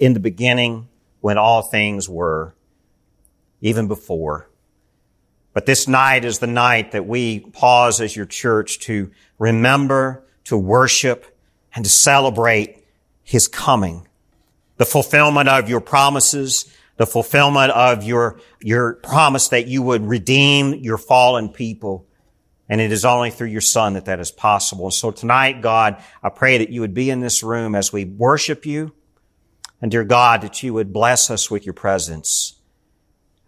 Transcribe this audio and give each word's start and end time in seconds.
in 0.00 0.14
the 0.14 0.20
beginning 0.20 0.88
when 1.20 1.38
all 1.38 1.62
things 1.62 2.08
were, 2.08 2.56
even 3.60 3.86
before. 3.86 4.48
But 5.52 5.66
this 5.66 5.86
night 5.86 6.24
is 6.24 6.38
the 6.38 6.46
night 6.46 6.92
that 6.92 7.06
we 7.06 7.40
pause 7.40 8.00
as 8.00 8.16
your 8.16 8.26
church 8.26 8.80
to 8.80 9.10
remember, 9.38 10.24
to 10.44 10.56
worship, 10.56 11.36
and 11.74 11.84
to 11.84 11.90
celebrate 11.90 12.82
His 13.22 13.46
coming. 13.46 14.08
The 14.78 14.86
fulfillment 14.86 15.50
of 15.50 15.68
your 15.68 15.80
promises, 15.80 16.72
the 16.96 17.06
fulfillment 17.06 17.72
of 17.72 18.02
your, 18.02 18.40
your 18.62 18.94
promise 18.94 19.48
that 19.48 19.66
you 19.66 19.82
would 19.82 20.06
redeem 20.06 20.74
your 20.74 20.98
fallen 20.98 21.50
people. 21.50 22.06
And 22.70 22.80
it 22.80 22.92
is 22.92 23.04
only 23.04 23.30
through 23.30 23.48
your 23.48 23.60
son 23.60 23.94
that 23.94 24.06
that 24.06 24.20
is 24.20 24.30
possible. 24.30 24.90
So 24.90 25.10
tonight, 25.10 25.60
God, 25.60 26.02
I 26.22 26.30
pray 26.30 26.58
that 26.58 26.70
you 26.70 26.80
would 26.80 26.94
be 26.94 27.10
in 27.10 27.20
this 27.20 27.42
room 27.42 27.74
as 27.74 27.92
we 27.92 28.04
worship 28.06 28.64
you. 28.64 28.94
And 29.80 29.90
dear 29.90 30.04
God, 30.04 30.42
that 30.42 30.62
you 30.62 30.74
would 30.74 30.92
bless 30.92 31.30
us 31.30 31.50
with 31.50 31.64
your 31.64 31.72
presence. 31.72 32.54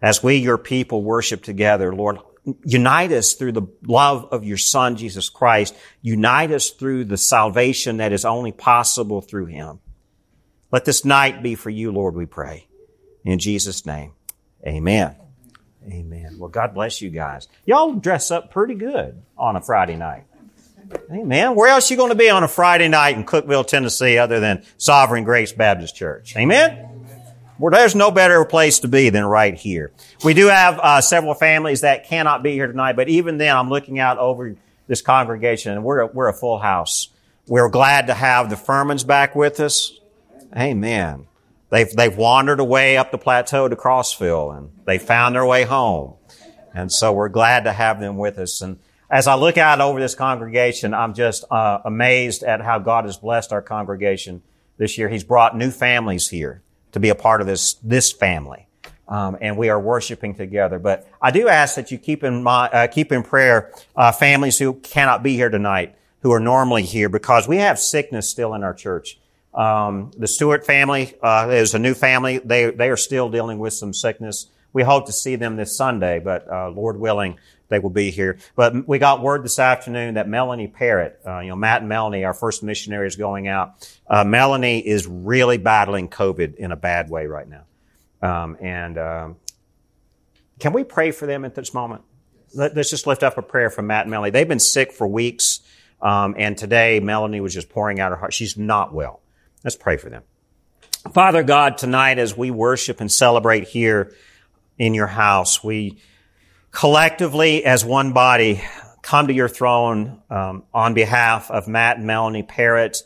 As 0.01 0.23
we, 0.23 0.37
your 0.37 0.57
people, 0.57 1.03
worship 1.03 1.43
together, 1.43 1.93
Lord, 1.93 2.17
unite 2.65 3.11
us 3.11 3.33
through 3.33 3.53
the 3.53 3.67
love 3.87 4.27
of 4.31 4.43
your 4.43 4.57
son, 4.57 4.97
Jesus 4.97 5.29
Christ. 5.29 5.75
Unite 6.01 6.51
us 6.51 6.71
through 6.71 7.05
the 7.05 7.17
salvation 7.17 7.97
that 7.97 8.11
is 8.11 8.25
only 8.25 8.51
possible 8.51 9.21
through 9.21 9.45
him. 9.45 9.79
Let 10.71 10.85
this 10.85 11.05
night 11.05 11.43
be 11.43 11.55
for 11.55 11.69
you, 11.69 11.91
Lord, 11.91 12.15
we 12.15 12.25
pray. 12.25 12.67
In 13.23 13.39
Jesus' 13.39 13.85
name, 13.85 14.13
amen. 14.65 15.15
Amen. 15.87 16.37
Well, 16.39 16.49
God 16.49 16.73
bless 16.73 17.01
you 17.01 17.09
guys. 17.09 17.47
Y'all 17.65 17.93
dress 17.93 18.31
up 18.31 18.51
pretty 18.51 18.75
good 18.75 19.21
on 19.37 19.55
a 19.55 19.61
Friday 19.61 19.95
night. 19.95 20.23
Amen. 21.11 21.55
Where 21.55 21.69
else 21.69 21.89
you 21.91 21.97
going 21.97 22.09
to 22.09 22.15
be 22.15 22.29
on 22.29 22.43
a 22.43 22.47
Friday 22.47 22.87
night 22.87 23.15
in 23.15 23.25
Cookeville, 23.25 23.67
Tennessee, 23.67 24.17
other 24.17 24.39
than 24.39 24.63
Sovereign 24.77 25.23
Grace 25.23 25.53
Baptist 25.53 25.95
Church? 25.95 26.35
Amen. 26.35 26.89
Well, 27.59 27.71
there's 27.71 27.95
no 27.95 28.11
better 28.11 28.43
place 28.45 28.79
to 28.79 28.87
be 28.87 29.09
than 29.09 29.23
right 29.25 29.53
here. 29.53 29.91
We 30.23 30.33
do 30.33 30.47
have 30.47 30.79
uh, 30.79 31.01
several 31.01 31.33
families 31.33 31.81
that 31.81 32.07
cannot 32.07 32.43
be 32.43 32.53
here 32.53 32.67
tonight, 32.67 32.95
but 32.95 33.09
even 33.09 33.37
then, 33.37 33.55
I'm 33.55 33.69
looking 33.69 33.99
out 33.99 34.17
over 34.17 34.55
this 34.87 35.01
congregation, 35.01 35.71
and 35.73 35.83
we're 35.83 35.99
a, 35.99 36.07
we're 36.07 36.27
a 36.27 36.33
full 36.33 36.57
house. 36.57 37.09
We're 37.47 37.69
glad 37.69 38.07
to 38.07 38.13
have 38.13 38.49
the 38.49 38.55
Furmans 38.55 39.05
back 39.05 39.35
with 39.35 39.59
us. 39.59 39.99
Amen. 40.55 41.27
They've, 41.69 41.91
they've 41.91 42.15
wandered 42.15 42.59
away 42.59 42.97
up 42.97 43.11
the 43.11 43.17
plateau 43.17 43.67
to 43.67 43.75
Crossville 43.75 44.55
and 44.55 44.71
they 44.85 44.99
found 44.99 45.35
their 45.35 45.45
way 45.45 45.63
home. 45.63 46.13
And 46.73 46.91
so 46.91 47.11
we're 47.11 47.29
glad 47.29 47.63
to 47.63 47.73
have 47.73 47.99
them 47.99 48.15
with 48.17 48.37
us. 48.37 48.61
And 48.61 48.77
as 49.13 49.27
I 49.27 49.35
look 49.35 49.59
out 49.59 49.79
over 49.79 49.99
this 49.99 50.15
congregation, 50.15 50.95
I'm 50.95 51.13
just 51.13 51.45
uh, 51.51 51.77
amazed 51.85 52.41
at 52.41 52.61
how 52.61 52.79
God 52.79 53.05
has 53.05 53.15
blessed 53.15 53.53
our 53.53 53.61
congregation 53.61 54.41
this 54.77 54.97
year. 54.97 55.07
He's 55.07 55.23
brought 55.23 55.55
new 55.55 55.69
families 55.69 56.29
here 56.29 56.63
to 56.93 56.99
be 56.99 57.09
a 57.09 57.15
part 57.15 57.39
of 57.39 57.45
this, 57.45 57.75
this 57.83 58.11
family. 58.11 58.65
Um, 59.07 59.37
and 59.39 59.55
we 59.55 59.69
are 59.69 59.79
worshiping 59.79 60.33
together. 60.33 60.79
But 60.79 61.07
I 61.21 61.29
do 61.29 61.47
ask 61.47 61.75
that 61.75 61.91
you 61.91 61.99
keep 61.99 62.23
in 62.23 62.41
mind, 62.41 62.73
uh, 62.73 62.87
keep 62.87 63.11
in 63.11 63.21
prayer 63.21 63.71
uh, 63.95 64.11
families 64.11 64.57
who 64.57 64.73
cannot 64.73 65.21
be 65.21 65.35
here 65.35 65.49
tonight, 65.51 65.95
who 66.21 66.31
are 66.31 66.39
normally 66.39 66.81
here, 66.81 67.07
because 67.07 67.47
we 67.47 67.57
have 67.57 67.77
sickness 67.77 68.27
still 68.27 68.55
in 68.55 68.63
our 68.63 68.73
church. 68.73 69.19
Um, 69.53 70.09
the 70.17 70.25
Stewart 70.25 70.65
family 70.65 71.13
uh, 71.21 71.49
is 71.51 71.75
a 71.75 71.79
new 71.79 71.93
family. 71.93 72.39
They 72.39 72.71
they 72.71 72.89
are 72.89 72.97
still 72.97 73.29
dealing 73.29 73.59
with 73.59 73.73
some 73.73 73.93
sickness. 73.93 74.47
We 74.71 74.81
hope 74.81 75.05
to 75.05 75.11
see 75.11 75.35
them 75.35 75.55
this 75.57 75.77
Sunday, 75.77 76.17
but 76.17 76.51
uh, 76.51 76.69
Lord 76.69 76.99
willing, 76.99 77.37
they 77.73 77.79
will 77.79 77.89
be 77.89 78.11
here. 78.11 78.37
But 78.55 78.87
we 78.87 78.99
got 78.99 79.21
word 79.21 79.43
this 79.43 79.59
afternoon 79.59 80.13
that 80.13 80.27
Melanie 80.27 80.67
Parrott, 80.67 81.19
uh, 81.25 81.39
you 81.39 81.49
know, 81.49 81.55
Matt 81.55 81.81
and 81.81 81.89
Melanie, 81.89 82.23
our 82.23 82.33
first 82.33 82.63
missionary 82.63 83.07
is 83.07 83.15
going 83.15 83.47
out. 83.47 83.87
Uh, 84.07 84.23
Melanie 84.23 84.79
is 84.79 85.07
really 85.07 85.57
battling 85.57 86.09
COVID 86.09 86.55
in 86.55 86.71
a 86.71 86.75
bad 86.75 87.09
way 87.09 87.25
right 87.25 87.47
now, 87.47 87.63
um, 88.21 88.57
and 88.61 88.97
um, 88.97 89.35
can 90.59 90.73
we 90.73 90.83
pray 90.83 91.11
for 91.11 91.25
them 91.25 91.45
at 91.45 91.55
this 91.55 91.73
moment? 91.73 92.03
Let, 92.53 92.77
us 92.77 92.89
just 92.89 93.07
lift 93.07 93.23
up 93.23 93.37
a 93.37 93.41
prayer 93.41 93.69
for 93.69 93.81
Matt 93.81 94.03
and 94.03 94.11
Melanie. 94.11 94.31
They've 94.31 94.47
been 94.47 94.59
sick 94.59 94.91
for 94.91 95.07
weeks, 95.07 95.61
um, 96.01 96.35
and 96.37 96.57
today 96.57 96.99
Melanie 96.99 97.41
was 97.41 97.53
just 97.53 97.69
pouring 97.69 97.99
out 97.99 98.11
her 98.11 98.15
heart. 98.15 98.33
She's 98.33 98.57
not 98.57 98.93
well. 98.93 99.21
Let's 99.63 99.75
pray 99.75 99.97
for 99.97 100.09
them. 100.09 100.23
Father 101.11 101.43
God, 101.43 101.77
tonight 101.77 102.17
as 102.17 102.37
we 102.37 102.49
worship 102.49 103.01
and 103.01 103.11
celebrate 103.11 103.67
here 103.67 104.13
in 104.77 104.93
your 104.93 105.07
house, 105.07 105.63
we 105.63 105.99
collectively 106.73 107.63
as 107.63 107.85
one 107.85 108.11
body 108.11 108.61
come 109.01 109.27
to 109.27 109.33
your 109.33 109.47
throne 109.47 110.21
um, 110.29 110.63
on 110.73 110.93
behalf 110.93 111.51
of 111.51 111.67
Matt 111.67 111.97
and 111.97 112.07
Melanie 112.07 112.43
Parrott 112.43 113.03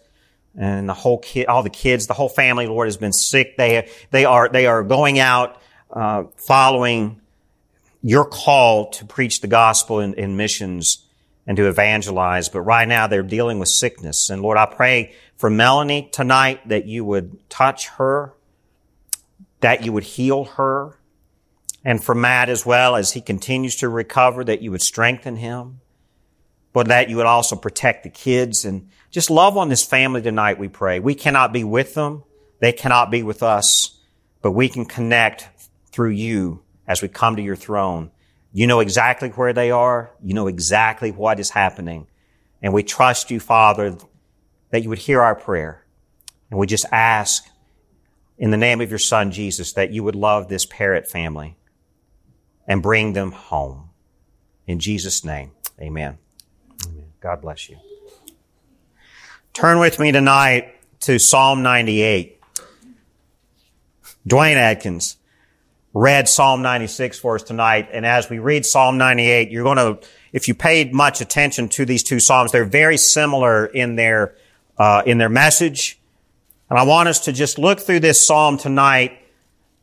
and 0.56 0.90
the 0.90 0.94
whole 0.94 1.20
kid, 1.20 1.48
all 1.48 1.62
the 1.62 1.70
kids, 1.70 2.08
the 2.08 2.14
whole 2.14 2.30
family, 2.30 2.66
Lord, 2.66 2.88
has 2.88 2.98
been 2.98 3.14
sick. 3.14 3.58
They, 3.58 3.90
they 4.10 4.26
are, 4.26 4.50
they 4.50 4.66
are 4.66 4.84
going 4.84 5.20
out, 5.20 5.62
uh, 5.92 6.24
following 6.38 7.22
your 8.02 8.26
call 8.26 8.90
to 8.92 9.06
preach 9.06 9.42
the 9.42 9.48
gospel 9.48 10.00
in, 10.00 10.14
in 10.16 10.38
missions 10.38 11.06
and 11.46 11.58
to 11.58 11.68
evangelize. 11.68 12.50
But 12.50 12.62
right 12.62 12.88
now 12.88 13.08
they're 13.08 13.22
dealing 13.22 13.60
with 13.60 13.70
sickness. 13.70 14.30
And 14.30 14.42
Lord, 14.42 14.58
I 14.58 14.66
pray 14.66 15.14
for 15.36 15.50
Melanie 15.50 16.10
tonight 16.12 16.68
that 16.70 16.86
you 16.86 17.06
would 17.06 17.50
touch 17.50 17.88
her, 17.90 18.34
that 19.60 19.86
you 19.86 19.92
would 19.92 20.04
heal 20.04 20.46
her, 20.46 20.97
and 21.84 22.04
for 22.04 22.16
Matt 22.16 22.50
as 22.50 22.66
well 22.66 22.96
as 22.96 23.14
he 23.14 23.22
continues 23.22 23.78
to 23.78 23.90
recover, 23.90 24.44
that 24.44 24.62
you 24.62 24.72
would 24.72 24.82
strengthen 24.82 25.36
him, 25.38 25.82
but 26.74 26.88
that 26.88 27.10
you 27.10 27.18
would 27.18 27.26
also 27.26 27.56
protect 27.56 28.04
the 28.04 28.10
kids 28.10 28.66
and 28.66 28.90
just 29.10 29.30
love 29.30 29.58
on 29.58 29.70
this 29.70 29.86
family 29.86 30.22
tonight, 30.22 30.60
we 30.60 30.68
pray. 30.68 31.00
We 31.00 31.16
cannot 31.16 31.54
be 31.54 31.64
with 31.64 31.94
them. 31.94 32.24
They 32.60 32.72
cannot 32.72 33.10
be 33.10 33.24
with 33.24 33.42
us, 33.42 33.98
but 34.42 34.52
we 34.52 34.70
can 34.70 34.86
connect 34.86 35.48
through 35.92 36.12
you 36.12 36.62
as 36.88 37.02
we 37.02 37.08
come 37.08 37.36
to 37.36 37.42
your 37.42 37.56
throne. 37.56 38.12
You 38.52 38.68
know 38.68 38.80
exactly 38.80 39.30
where 39.30 39.54
they 39.54 39.72
are. 39.72 40.12
You 40.22 40.34
know 40.34 40.48
exactly 40.48 41.12
what 41.12 41.40
is 41.40 41.50
happening. 41.50 42.08
And 42.62 42.74
we 42.74 42.84
trust 42.84 43.32
you, 43.32 43.40
Father, 43.40 43.98
that 44.72 44.84
you 44.84 44.90
would 44.90 44.98
hear 44.98 45.22
our 45.22 45.36
prayer. 45.36 45.86
And 46.50 46.60
we 46.60 46.68
just 46.68 46.86
ask 46.92 47.46
in 48.38 48.52
the 48.52 48.58
name 48.58 48.82
of 48.82 48.90
your 48.90 49.00
son, 49.00 49.32
Jesus, 49.32 49.74
that 49.74 49.92
you 49.92 50.04
would 50.04 50.16
love 50.16 50.48
this 50.48 50.66
Parrott 50.66 51.08
family 51.08 51.58
and 52.68 52.84
bring 52.84 53.14
them 53.14 53.32
home. 53.32 53.90
In 54.66 54.80
Jesus' 54.80 55.24
name, 55.24 55.52
amen. 55.80 56.18
amen. 56.86 57.06
God 57.22 57.42
bless 57.42 57.70
you. 57.70 57.78
Turn 59.54 59.80
with 59.80 60.00
me 60.00 60.12
tonight 60.12 60.76
to 61.02 61.18
Psalm 61.18 61.64
98. 61.64 62.40
Dwayne 64.28 64.56
Adkins 64.56 65.18
read 65.94 66.28
Psalm 66.28 66.62
96 66.62 67.18
for 67.18 67.36
us 67.36 67.44
tonight. 67.44 67.90
And 67.92 68.06
as 68.06 68.30
we 68.30 68.40
read 68.40 68.66
Psalm 68.66 68.98
98, 68.98 69.50
you're 69.50 69.64
going 69.64 69.78
to, 69.78 70.06
if 70.34 70.48
you 70.48 70.54
paid 70.54 70.94
much 70.94 71.22
attention 71.22 71.70
to 71.70 71.86
these 71.86 72.04
two 72.04 72.20
Psalms, 72.20 72.52
they're 72.52 72.66
very 72.66 72.98
similar 72.98 73.66
in 73.66 73.96
their 73.96 74.36
uh, 74.78 75.02
in 75.06 75.18
their 75.18 75.30
message. 75.30 76.00
And 76.70 76.78
I 76.78 76.84
want 76.84 77.10
us 77.10 77.22
to 77.22 77.34
just 77.34 77.58
look 77.58 77.80
through 77.80 78.02
this 78.02 78.26
psalm 78.26 78.58
tonight 78.58 79.20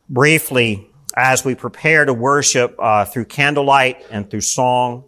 briefly 0.09 0.91
as 1.15 1.45
we 1.45 1.55
prepare 1.55 2.05
to 2.05 2.13
worship 2.13 2.75
uh, 2.79 3.05
through 3.05 3.27
candlelight 3.27 4.05
and 4.11 4.29
through 4.29 4.41
song. 4.41 5.05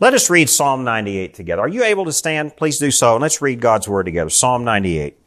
Let 0.00 0.14
us 0.14 0.28
read 0.28 0.48
Psalm 0.48 0.84
98 0.84 1.34
together. 1.34 1.62
Are 1.62 1.68
you 1.68 1.84
able 1.84 2.04
to 2.04 2.12
stand? 2.12 2.56
Please 2.56 2.78
do 2.78 2.90
so. 2.90 3.14
And 3.14 3.22
let's 3.22 3.40
read 3.40 3.60
God's 3.60 3.88
word 3.88 4.04
together. 4.04 4.30
Psalm 4.30 4.64
98. 4.64 5.18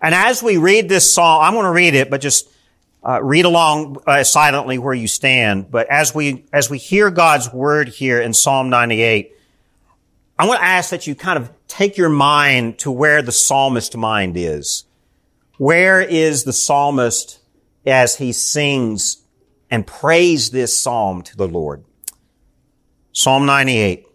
And 0.00 0.14
as 0.14 0.42
we 0.42 0.56
read 0.56 0.88
this 0.88 1.12
psalm, 1.14 1.42
I'm 1.42 1.54
going 1.54 1.64
to 1.64 1.70
read 1.70 1.94
it, 1.94 2.10
but 2.10 2.20
just 2.20 2.48
uh, 3.02 3.22
read 3.22 3.44
along 3.44 4.02
uh, 4.06 4.22
silently 4.22 4.78
where 4.78 4.94
you 4.94 5.08
stand. 5.08 5.70
But 5.70 5.88
as 5.88 6.14
we 6.14 6.44
as 6.52 6.68
we 6.68 6.78
hear 6.78 7.10
God's 7.10 7.52
word 7.52 7.88
here 7.88 8.20
in 8.20 8.34
Psalm 8.34 8.68
98, 8.68 9.32
I 10.38 10.46
want 10.46 10.60
to 10.60 10.66
ask 10.66 10.90
that 10.90 11.06
you 11.06 11.14
kind 11.14 11.38
of 11.38 11.50
take 11.68 11.96
your 11.96 12.08
mind 12.08 12.78
to 12.80 12.90
where 12.90 13.22
the 13.22 13.32
psalmist 13.32 13.96
mind 13.96 14.36
is. 14.36 14.84
Where 15.56 16.00
is 16.00 16.44
the 16.44 16.52
psalmist 16.52 17.38
as 17.86 18.16
he 18.16 18.32
sings 18.32 19.22
and 19.70 19.86
prays 19.86 20.50
this 20.50 20.76
psalm 20.76 21.22
to 21.22 21.36
the 21.36 21.48
Lord? 21.48 21.84
Psalm 23.12 23.46
98. 23.46 24.06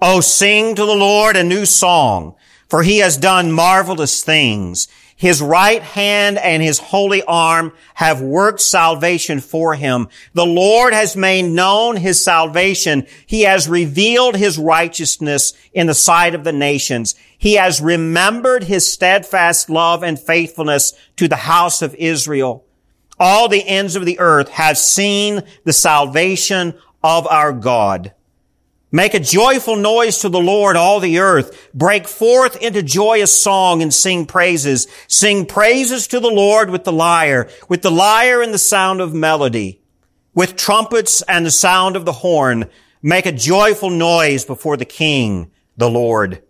Oh, 0.00 0.20
sing 0.20 0.74
to 0.74 0.84
the 0.84 0.94
Lord 0.94 1.36
a 1.36 1.44
new 1.44 1.66
song, 1.66 2.34
for 2.68 2.82
he 2.82 2.98
has 2.98 3.16
done 3.16 3.52
marvelous 3.52 4.22
things. 4.22 4.88
His 5.14 5.40
right 5.40 5.82
hand 5.82 6.38
and 6.38 6.60
his 6.60 6.80
holy 6.80 7.22
arm 7.22 7.72
have 7.94 8.20
worked 8.20 8.60
salvation 8.60 9.38
for 9.38 9.74
him. 9.74 10.08
The 10.32 10.44
Lord 10.44 10.92
has 10.92 11.14
made 11.14 11.42
known 11.42 11.96
his 11.96 12.24
salvation. 12.24 13.06
He 13.26 13.42
has 13.42 13.68
revealed 13.68 14.34
his 14.34 14.58
righteousness 14.58 15.52
in 15.72 15.86
the 15.86 15.94
sight 15.94 16.34
of 16.34 16.42
the 16.42 16.52
nations. 16.52 17.14
He 17.42 17.54
has 17.54 17.80
remembered 17.80 18.62
his 18.62 18.92
steadfast 18.92 19.68
love 19.68 20.04
and 20.04 20.16
faithfulness 20.16 20.92
to 21.16 21.26
the 21.26 21.34
house 21.34 21.82
of 21.82 21.92
Israel. 21.96 22.64
All 23.18 23.48
the 23.48 23.66
ends 23.66 23.96
of 23.96 24.06
the 24.06 24.20
earth 24.20 24.48
have 24.50 24.78
seen 24.78 25.42
the 25.64 25.72
salvation 25.72 26.74
of 27.02 27.26
our 27.26 27.52
God. 27.52 28.12
Make 28.92 29.14
a 29.14 29.18
joyful 29.18 29.74
noise 29.74 30.20
to 30.20 30.28
the 30.28 30.38
Lord, 30.38 30.76
all 30.76 31.00
the 31.00 31.18
earth. 31.18 31.70
Break 31.74 32.06
forth 32.06 32.62
into 32.62 32.80
joyous 32.80 33.36
song 33.36 33.82
and 33.82 33.92
sing 33.92 34.24
praises. 34.24 34.86
Sing 35.08 35.44
praises 35.44 36.06
to 36.06 36.20
the 36.20 36.30
Lord 36.30 36.70
with 36.70 36.84
the 36.84 36.92
lyre, 36.92 37.48
with 37.68 37.82
the 37.82 37.90
lyre 37.90 38.40
and 38.40 38.54
the 38.54 38.58
sound 38.58 39.00
of 39.00 39.14
melody, 39.14 39.82
with 40.32 40.54
trumpets 40.54 41.22
and 41.22 41.44
the 41.44 41.50
sound 41.50 41.96
of 41.96 42.04
the 42.04 42.12
horn. 42.12 42.70
Make 43.02 43.26
a 43.26 43.32
joyful 43.32 43.90
noise 43.90 44.44
before 44.44 44.76
the 44.76 44.84
King, 44.84 45.50
the 45.76 45.90
Lord. 45.90 46.40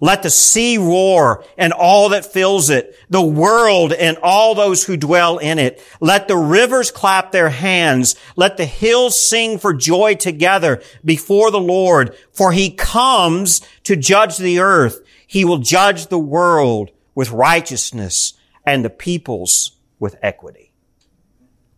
Let 0.00 0.22
the 0.22 0.30
sea 0.30 0.78
roar 0.78 1.44
and 1.58 1.74
all 1.74 2.08
that 2.08 2.24
fills 2.24 2.70
it, 2.70 2.96
the 3.10 3.22
world 3.22 3.92
and 3.92 4.16
all 4.22 4.54
those 4.54 4.84
who 4.84 4.96
dwell 4.96 5.36
in 5.36 5.58
it. 5.58 5.82
Let 6.00 6.26
the 6.26 6.38
rivers 6.38 6.90
clap 6.90 7.32
their 7.32 7.50
hands. 7.50 8.16
Let 8.34 8.56
the 8.56 8.64
hills 8.64 9.22
sing 9.22 9.58
for 9.58 9.74
joy 9.74 10.14
together 10.14 10.82
before 11.04 11.50
the 11.50 11.60
Lord, 11.60 12.16
for 12.32 12.52
he 12.52 12.70
comes 12.70 13.60
to 13.84 13.94
judge 13.94 14.38
the 14.38 14.58
earth. 14.58 15.00
He 15.26 15.44
will 15.44 15.58
judge 15.58 16.06
the 16.06 16.18
world 16.18 16.90
with 17.14 17.30
righteousness 17.30 18.32
and 18.64 18.82
the 18.82 18.90
peoples 18.90 19.72
with 19.98 20.16
equity. 20.22 20.72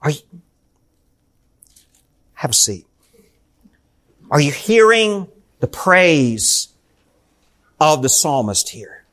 Are 0.00 0.10
you, 0.10 0.20
have 2.34 2.52
a 2.52 2.54
seat. 2.54 2.86
Are 4.30 4.40
you 4.40 4.50
hearing 4.50 5.28
the 5.60 5.68
praise 5.68 6.71
of 7.82 8.00
the 8.00 8.08
psalmist 8.08 8.68
here. 8.68 9.04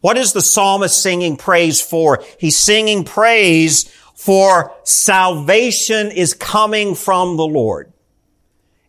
What 0.00 0.18
is 0.18 0.32
the 0.32 0.42
psalmist 0.42 1.00
singing 1.00 1.36
praise 1.36 1.80
for? 1.80 2.22
He's 2.38 2.58
singing 2.58 3.04
praise 3.04 3.84
for 4.14 4.74
salvation 4.82 6.10
is 6.10 6.34
coming 6.34 6.96
from 6.96 7.36
the 7.36 7.46
Lord. 7.46 7.92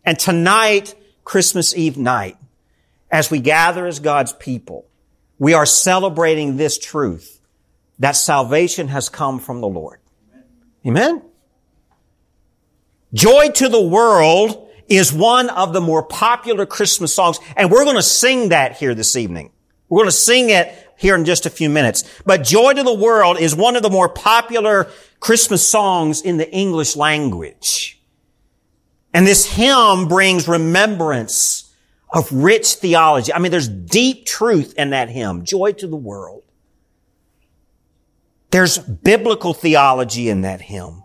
And 0.04 0.18
tonight, 0.18 0.96
Christmas 1.22 1.76
Eve 1.76 1.96
night, 1.96 2.36
as 3.08 3.30
we 3.30 3.38
gather 3.38 3.86
as 3.86 4.00
God's 4.00 4.32
people, 4.32 4.84
we 5.38 5.54
are 5.54 5.66
celebrating 5.66 6.56
this 6.56 6.76
truth 6.76 7.40
that 8.00 8.16
salvation 8.16 8.88
has 8.88 9.08
come 9.08 9.38
from 9.38 9.60
the 9.60 9.68
Lord. 9.68 10.00
Amen? 10.84 11.22
Joy 13.14 13.50
to 13.50 13.68
the 13.68 13.80
world 13.80 14.67
is 14.88 15.12
one 15.12 15.50
of 15.50 15.72
the 15.72 15.80
more 15.80 16.02
popular 16.02 16.66
Christmas 16.66 17.14
songs, 17.14 17.38
and 17.56 17.70
we're 17.70 17.84
going 17.84 17.96
to 17.96 18.02
sing 18.02 18.50
that 18.50 18.76
here 18.76 18.94
this 18.94 19.16
evening. 19.16 19.50
We're 19.88 19.98
going 19.98 20.08
to 20.08 20.12
sing 20.12 20.50
it 20.50 20.72
here 20.96 21.14
in 21.14 21.24
just 21.24 21.46
a 21.46 21.50
few 21.50 21.70
minutes. 21.70 22.04
But 22.26 22.44
Joy 22.44 22.74
to 22.74 22.82
the 22.82 22.94
World 22.94 23.38
is 23.38 23.54
one 23.54 23.76
of 23.76 23.82
the 23.82 23.90
more 23.90 24.08
popular 24.08 24.90
Christmas 25.20 25.66
songs 25.66 26.20
in 26.20 26.36
the 26.36 26.50
English 26.50 26.96
language. 26.96 28.00
And 29.14 29.26
this 29.26 29.46
hymn 29.46 30.08
brings 30.08 30.46
remembrance 30.46 31.74
of 32.12 32.30
rich 32.32 32.74
theology. 32.74 33.32
I 33.32 33.38
mean, 33.38 33.50
there's 33.50 33.68
deep 33.68 34.26
truth 34.26 34.74
in 34.76 34.90
that 34.90 35.08
hymn, 35.08 35.44
Joy 35.44 35.72
to 35.72 35.86
the 35.86 35.96
World. 35.96 36.42
There's 38.50 38.78
biblical 38.78 39.54
theology 39.54 40.28
in 40.28 40.42
that 40.42 40.62
hymn. 40.62 41.04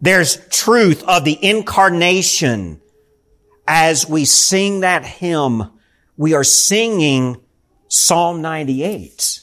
There's 0.00 0.46
truth 0.48 1.02
of 1.04 1.24
the 1.24 1.38
incarnation. 1.44 2.80
As 3.66 4.08
we 4.08 4.24
sing 4.24 4.80
that 4.80 5.04
hymn, 5.04 5.70
we 6.16 6.34
are 6.34 6.44
singing 6.44 7.40
Psalm 7.88 8.42
98. 8.42 9.40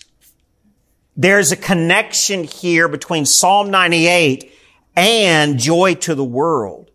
There's 1.15 1.51
a 1.51 1.57
connection 1.57 2.43
here 2.43 2.87
between 2.87 3.25
Psalm 3.25 3.71
98 3.71 4.51
and 4.95 5.59
joy 5.59 5.95
to 5.95 6.15
the 6.15 6.23
world. 6.23 6.91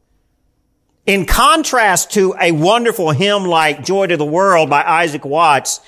In 1.07 1.27
contrast 1.27 2.13
to 2.13 2.35
a 2.41 2.53
wonderful 2.53 3.11
hymn 3.11 3.45
like 3.45 3.85
Joy 3.85 4.07
to 4.07 4.17
the 4.17 4.25
World 4.25 4.71
by 4.71 4.85
Isaac 4.85 5.25
Watts, 5.25 5.81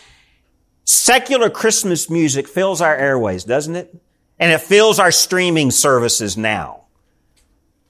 secular 0.84 1.50
Christmas 1.50 2.10
music 2.10 2.48
fills 2.48 2.80
our 2.80 2.96
airways, 2.96 3.44
doesn't 3.44 3.76
it? 3.76 3.94
And 4.40 4.50
it 4.50 4.60
fills 4.60 4.98
our 4.98 5.12
streaming 5.12 5.70
services 5.70 6.36
now. 6.36 6.83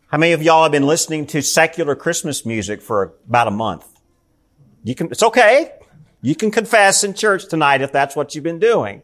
How 0.09 0.19
many 0.19 0.33
of 0.33 0.43
y'all 0.43 0.63
have 0.63 0.73
been 0.73 0.87
listening 0.87 1.27
to 1.29 1.43
secular 1.43 1.97
Christmas 1.97 2.45
music 2.45 2.83
for 2.83 3.15
about 3.27 3.49
a 3.49 3.51
month? 3.51 3.87
You 4.85 4.95
can, 4.95 5.09
it's 5.11 5.23
okay. 5.23 5.73
You 6.21 6.35
can 6.35 6.51
confess 6.51 7.05
in 7.05 7.15
church 7.15 7.49
tonight 7.49 7.81
if 7.81 7.91
that's 7.91 8.15
what 8.15 8.35
you've 8.35 8.45
been 8.45 8.59
doing. 8.59 9.03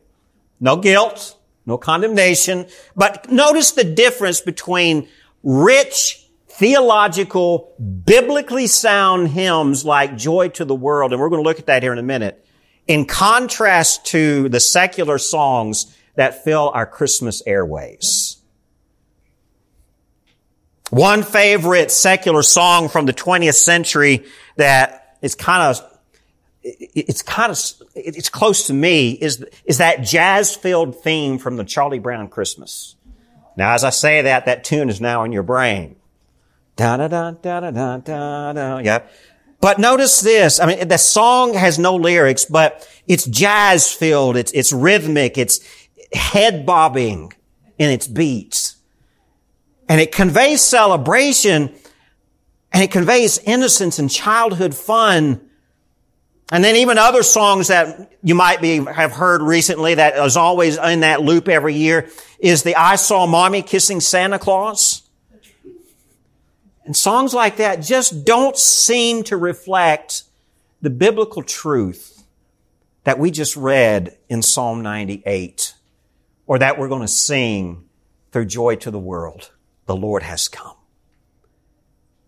No 0.61 0.77
guilt, 0.77 1.37
no 1.67 1.79
condemnation. 1.79 2.67
But 2.95 3.31
notice 3.31 3.73
the 3.73 3.85
difference 3.85 4.41
between 4.41 5.09
rich, 5.43 6.27
theological, 6.49 7.75
biblically 8.05 8.67
sound 8.67 9.29
hymns 9.29 9.85
like 9.85 10.17
Joy 10.17 10.49
to 10.51 10.65
the 10.65 10.75
World, 10.75 11.13
and 11.13 11.21
we're 11.21 11.31
going 11.31 11.43
to 11.43 11.49
look 11.49 11.59
at 11.59 11.67
that 11.67 11.83
here 11.83 11.93
in 11.93 11.99
a 11.99 12.03
minute, 12.03 12.45
in 12.87 13.07
contrast 13.07 14.05
to 14.07 14.49
the 14.51 14.61
secular 14.61 15.17
songs 15.17 15.97
that 16.15 16.45
fill 16.45 16.71
our 16.75 16.87
Christmas 16.87 17.43
airways. 17.47 18.40
One 20.91 21.23
favorite 21.23 21.91
secular 21.91 22.43
song 22.43 22.89
from 22.89 23.07
the 23.07 23.13
20th 23.13 23.55
century 23.55 24.25
that 24.57 25.17
is 25.23 25.35
kind 25.35 25.63
of 25.63 25.87
it's 26.63 27.23
kind 27.23 27.51
of 27.51 27.59
it's 27.95 28.29
close 28.29 28.67
to 28.67 28.75
me 28.75 29.13
is 29.13 29.45
is 29.65 29.79
that 29.79 30.03
jazz 30.03 30.55
filled 30.55 31.03
theme 31.03 31.39
from 31.39 31.57
the 31.57 31.65
Charlie 31.65 31.99
Brown 31.99 32.29
Christmas. 32.29 32.97
Now, 33.57 33.73
as 33.75 33.85
I 33.85 33.91
say 33.91 34.23
that, 34.23 34.47
that 34.47 34.65
tune 34.65 34.89
is 34.91 35.01
now 35.01 35.25
in 35.25 35.33
your 35.33 35.43
brain. 35.43 35.97
Da 36.77 36.97
da 36.97 37.09
da 37.09 37.31
da 37.31 37.61
da 37.61 37.97
da 37.99 38.53
da. 38.53 38.79
Yeah. 38.79 39.03
But 39.61 39.79
notice 39.79 40.21
this. 40.21 40.59
I 40.59 40.67
mean, 40.67 40.89
the 40.89 40.97
song 40.97 41.55
has 41.55 41.79
no 41.79 41.97
lyrics, 41.97 42.47
but 42.47 42.89
it's 43.07 43.27
jazz 43.27 43.93
filled. 43.93 44.37
It's 44.37 44.53
it's 44.53 44.73
rhythmic. 44.73 45.39
It's 45.39 45.61
head 46.13 46.67
bobbing 46.67 47.33
in 47.79 47.91
its 47.91 48.07
beats. 48.07 48.77
And 49.91 50.01
it 50.01 50.13
conveys 50.13 50.61
celebration 50.61 51.75
and 52.73 52.83
it 52.85 52.93
conveys 52.93 53.39
innocence 53.39 53.99
and 53.99 54.09
childhood 54.09 54.73
fun. 54.73 55.41
And 56.53 56.63
then 56.63 56.77
even 56.77 56.97
other 56.97 57.25
songs 57.25 57.67
that 57.67 58.13
you 58.23 58.37
might 58.37 58.61
be, 58.61 58.77
have 58.85 59.11
heard 59.11 59.43
recently 59.43 59.97
that 59.97 60.17
is 60.17 60.37
always 60.37 60.79
in 60.79 61.01
that 61.01 61.23
loop 61.23 61.49
every 61.49 61.75
year 61.75 62.09
is 62.39 62.63
the 62.63 62.77
I 62.77 62.95
Saw 62.95 63.27
Mommy 63.27 63.63
Kissing 63.63 63.99
Santa 63.99 64.39
Claus. 64.39 65.03
And 66.85 66.97
songs 66.97 67.35
like 67.35 67.57
that 67.57 67.83
just 67.83 68.25
don't 68.25 68.57
seem 68.57 69.25
to 69.25 69.37
reflect 69.37 70.23
the 70.81 70.91
biblical 70.91 71.43
truth 71.43 72.23
that 73.03 73.19
we 73.19 73.33
just 73.33 73.57
read 73.57 74.17
in 74.29 74.43
Psalm 74.43 74.83
98 74.83 75.75
or 76.47 76.61
that 76.61 76.79
we're 76.79 76.89
going 76.89 77.03
to 77.03 77.09
sing 77.09 77.89
through 78.31 78.45
Joy 78.45 78.77
to 78.77 78.93
the 78.93 78.99
World 79.01 79.51
the 79.91 79.97
Lord 79.97 80.23
has 80.23 80.47
come. 80.47 80.77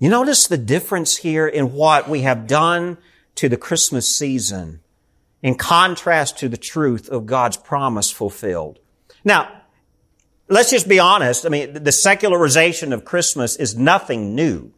You 0.01 0.11
notice 0.11 0.49
the 0.49 0.59
difference 0.59 1.19
here 1.19 1.47
in 1.47 1.75
what 1.75 2.09
we 2.09 2.23
have 2.23 2.49
done 2.49 2.99
to 3.37 3.49
the 3.49 3.57
Christmas 3.57 4.19
season 4.19 4.81
in 5.43 5.55
contrast 5.55 6.37
to 6.39 6.49
the 6.49 6.57
truth 6.57 7.09
of 7.09 7.25
God's 7.25 7.57
promise 7.57 8.11
fulfilled. 8.11 8.81
Now, 9.23 9.63
let's 10.49 10.71
just 10.71 10.89
be 10.89 10.99
honest. 10.99 11.47
I 11.47 11.51
mean, 11.51 11.85
the 11.85 11.93
secularization 11.93 12.93
of 12.93 13.05
Christmas 13.05 13.55
is 13.55 13.77
nothing 13.77 14.35
new. 14.35 14.73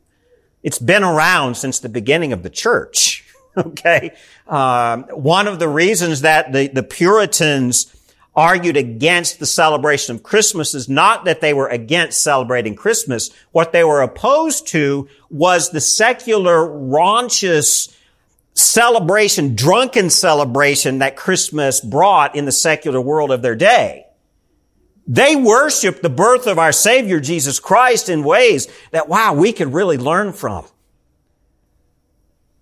It's 0.62 0.78
been 0.78 1.02
around 1.02 1.54
since 1.54 1.78
the 1.78 1.88
beginning 1.88 2.34
of 2.34 2.42
the 2.42 2.50
church. 2.50 3.24
okay. 3.56 4.10
Um, 4.46 5.04
one 5.04 5.48
of 5.48 5.58
the 5.58 5.68
reasons 5.68 6.20
that 6.20 6.52
the, 6.52 6.68
the 6.68 6.82
Puritans 6.82 7.93
argued 8.36 8.76
against 8.76 9.38
the 9.38 9.46
celebration 9.46 10.16
of 10.16 10.22
Christmas 10.22 10.74
is 10.74 10.88
not 10.88 11.24
that 11.24 11.40
they 11.40 11.54
were 11.54 11.68
against 11.68 12.22
celebrating 12.22 12.74
Christmas. 12.74 13.30
What 13.52 13.72
they 13.72 13.84
were 13.84 14.02
opposed 14.02 14.66
to 14.68 15.08
was 15.30 15.70
the 15.70 15.80
secular, 15.80 16.66
raunchous 16.66 17.96
celebration, 18.54 19.54
drunken 19.54 20.10
celebration 20.10 20.98
that 20.98 21.16
Christmas 21.16 21.80
brought 21.80 22.34
in 22.34 22.44
the 22.44 22.52
secular 22.52 23.00
world 23.00 23.30
of 23.30 23.42
their 23.42 23.56
day. 23.56 24.06
They 25.06 25.36
worshiped 25.36 26.02
the 26.02 26.08
birth 26.08 26.46
of 26.46 26.58
our 26.58 26.72
Savior, 26.72 27.20
Jesus 27.20 27.60
Christ, 27.60 28.08
in 28.08 28.24
ways 28.24 28.68
that, 28.90 29.08
wow, 29.08 29.34
we 29.34 29.52
could 29.52 29.74
really 29.74 29.98
learn 29.98 30.32
from. 30.32 30.64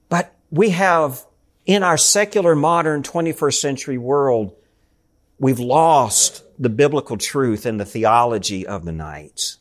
But 0.08 0.34
we 0.50 0.70
have, 0.70 1.24
in 1.66 1.82
our 1.82 1.96
secular, 1.96 2.56
modern, 2.56 3.02
21st 3.04 3.54
century 3.54 3.98
world, 3.98 4.56
We've 5.42 5.58
lost 5.58 6.44
the 6.56 6.68
biblical 6.68 7.16
truth 7.16 7.66
and 7.66 7.80
the 7.80 7.84
theology 7.84 8.64
of 8.64 8.84
the 8.84 8.92
night. 8.92 9.56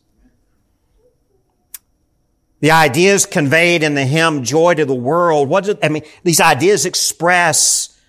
The 2.59 2.69
ideas 2.69 3.25
conveyed 3.25 3.81
in 3.81 3.95
the 3.95 4.05
hymn 4.05 4.43
Joy 4.43 4.75
to 4.75 4.85
the 4.85 4.93
World, 4.93 5.49
what 5.49 5.63
do, 5.63 5.75
I 5.81 5.89
mean, 5.89 6.03
these 6.21 6.39
ideas 6.39 6.85
express 6.85 7.99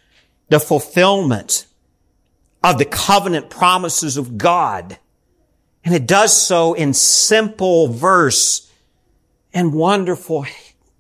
the 0.51 0.61
fulfillment 0.61 1.67
of 2.63 2.77
the 2.77 2.85
covenant 2.85 3.49
promises 3.49 4.19
of 4.19 4.37
God. 4.37 4.99
And 5.83 5.95
it 5.95 6.07
does 6.07 6.37
so 6.37 6.75
in 6.75 6.93
simple 6.93 7.89
verse 7.89 8.71
and 9.55 9.73
wonderful 9.73 10.45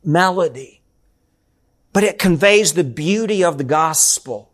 melody. 0.02 0.80
but 1.92 2.04
it 2.04 2.18
conveys 2.18 2.72
the 2.72 2.84
beauty 2.84 3.44
of 3.44 3.58
the 3.58 3.64
gospel 3.64 4.51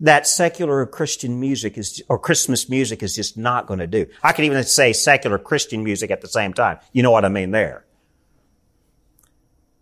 that 0.00 0.26
secular 0.26 0.86
Christian 0.86 1.40
music 1.40 1.76
is, 1.76 2.02
or 2.08 2.18
Christmas 2.18 2.68
music 2.68 3.02
is 3.02 3.16
just 3.16 3.36
not 3.36 3.66
going 3.66 3.80
to 3.80 3.86
do. 3.86 4.06
I 4.22 4.32
could 4.32 4.44
even 4.44 4.62
say 4.64 4.92
secular 4.92 5.38
Christian 5.38 5.82
music 5.82 6.10
at 6.10 6.20
the 6.20 6.28
same 6.28 6.52
time. 6.52 6.78
You 6.92 7.02
know 7.02 7.10
what 7.10 7.24
I 7.24 7.28
mean 7.28 7.50
there. 7.50 7.84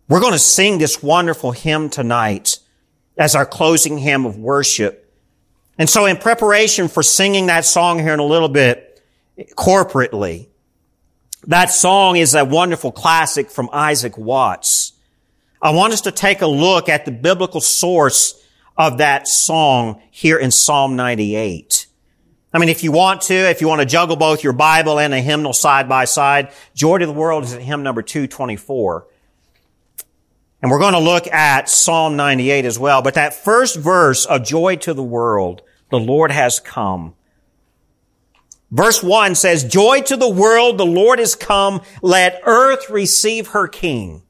We're 0.09 0.21
going 0.21 0.33
to 0.33 0.39
sing 0.39 0.77
this 0.77 1.03
wonderful 1.03 1.51
hymn 1.51 1.89
tonight 1.89 2.59
as 3.17 3.35
our 3.35 3.45
closing 3.45 3.97
hymn 3.97 4.25
of 4.25 4.37
worship. 4.37 5.03
And 5.77 5.89
so 5.89 6.05
in 6.05 6.17
preparation 6.17 6.87
for 6.87 7.03
singing 7.03 7.47
that 7.47 7.65
song 7.65 7.99
here 7.99 8.13
in 8.13 8.19
a 8.19 8.25
little 8.25 8.49
bit, 8.49 9.03
corporately, 9.55 10.47
that 11.45 11.69
song 11.69 12.15
is 12.15 12.33
a 12.33 12.43
wonderful 12.43 12.91
classic 12.91 13.51
from 13.51 13.69
Isaac 13.71 14.17
Watts. 14.17 14.93
I 15.61 15.71
want 15.71 15.93
us 15.93 16.01
to 16.01 16.11
take 16.11 16.41
a 16.41 16.47
look 16.47 16.89
at 16.89 17.05
the 17.05 17.11
biblical 17.11 17.61
source 17.61 18.43
of 18.77 18.99
that 18.99 19.27
song 19.27 20.01
here 20.11 20.37
in 20.37 20.51
Psalm 20.51 20.95
98. 20.95 21.87
I 22.53 22.59
mean, 22.59 22.69
if 22.69 22.83
you 22.83 22.91
want 22.91 23.21
to, 23.23 23.33
if 23.33 23.61
you 23.61 23.67
want 23.67 23.81
to 23.81 23.85
juggle 23.85 24.15
both 24.15 24.43
your 24.43 24.53
Bible 24.53 24.99
and 24.99 25.13
a 25.13 25.19
hymnal 25.19 25.53
side 25.53 25.89
by 25.89 26.05
side, 26.05 26.51
Joy 26.73 26.99
to 26.99 27.05
the 27.05 27.11
World 27.11 27.43
is 27.43 27.53
at 27.53 27.61
hymn 27.61 27.83
number 27.83 28.01
224. 28.01 29.07
And 30.61 30.71
we're 30.71 30.79
going 30.79 30.93
to 30.93 30.99
look 30.99 31.27
at 31.27 31.69
Psalm 31.69 32.15
98 32.15 32.65
as 32.65 32.79
well. 32.79 33.01
But 33.01 33.13
that 33.15 33.33
first 33.33 33.77
verse 33.77 34.25
of 34.25 34.43
Joy 34.43 34.77
to 34.77 34.93
the 34.93 35.03
World, 35.03 35.61
the 35.91 35.99
Lord 35.99 36.31
has 36.31 36.59
come. 36.59 37.15
Verse 38.71 39.01
1 39.01 39.35
says, 39.35 39.63
Joy 39.63 40.01
to 40.01 40.17
the 40.17 40.29
world, 40.29 40.77
the 40.77 40.85
Lord 40.85 41.19
is 41.19 41.35
come. 41.35 41.81
Let 42.01 42.41
earth 42.45 42.89
receive 42.89 43.49
her 43.49 43.67
King. 43.67 44.23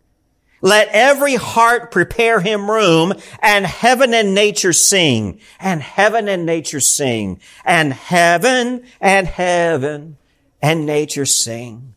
Let 0.67 0.89
every 0.89 1.35
heart 1.35 1.91
prepare 1.91 2.41
him 2.41 2.69
room 2.69 3.13
and 3.41 3.65
heaven 3.65 4.13
and 4.13 4.35
nature 4.35 4.73
sing 4.73 5.39
and 5.61 5.81
heaven 5.81 6.27
and 6.27 6.45
nature 6.45 6.81
sing 6.81 7.39
and 7.63 7.93
heaven 7.93 8.83
and 8.99 9.27
heaven 9.27 10.17
and 10.61 10.85
nature 10.85 11.25
sing. 11.25 11.95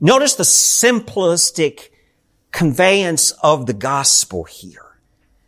Notice 0.00 0.36
the 0.36 0.44
simplistic 0.44 1.90
conveyance 2.50 3.32
of 3.42 3.66
the 3.66 3.74
gospel 3.74 4.44
here. 4.44 4.96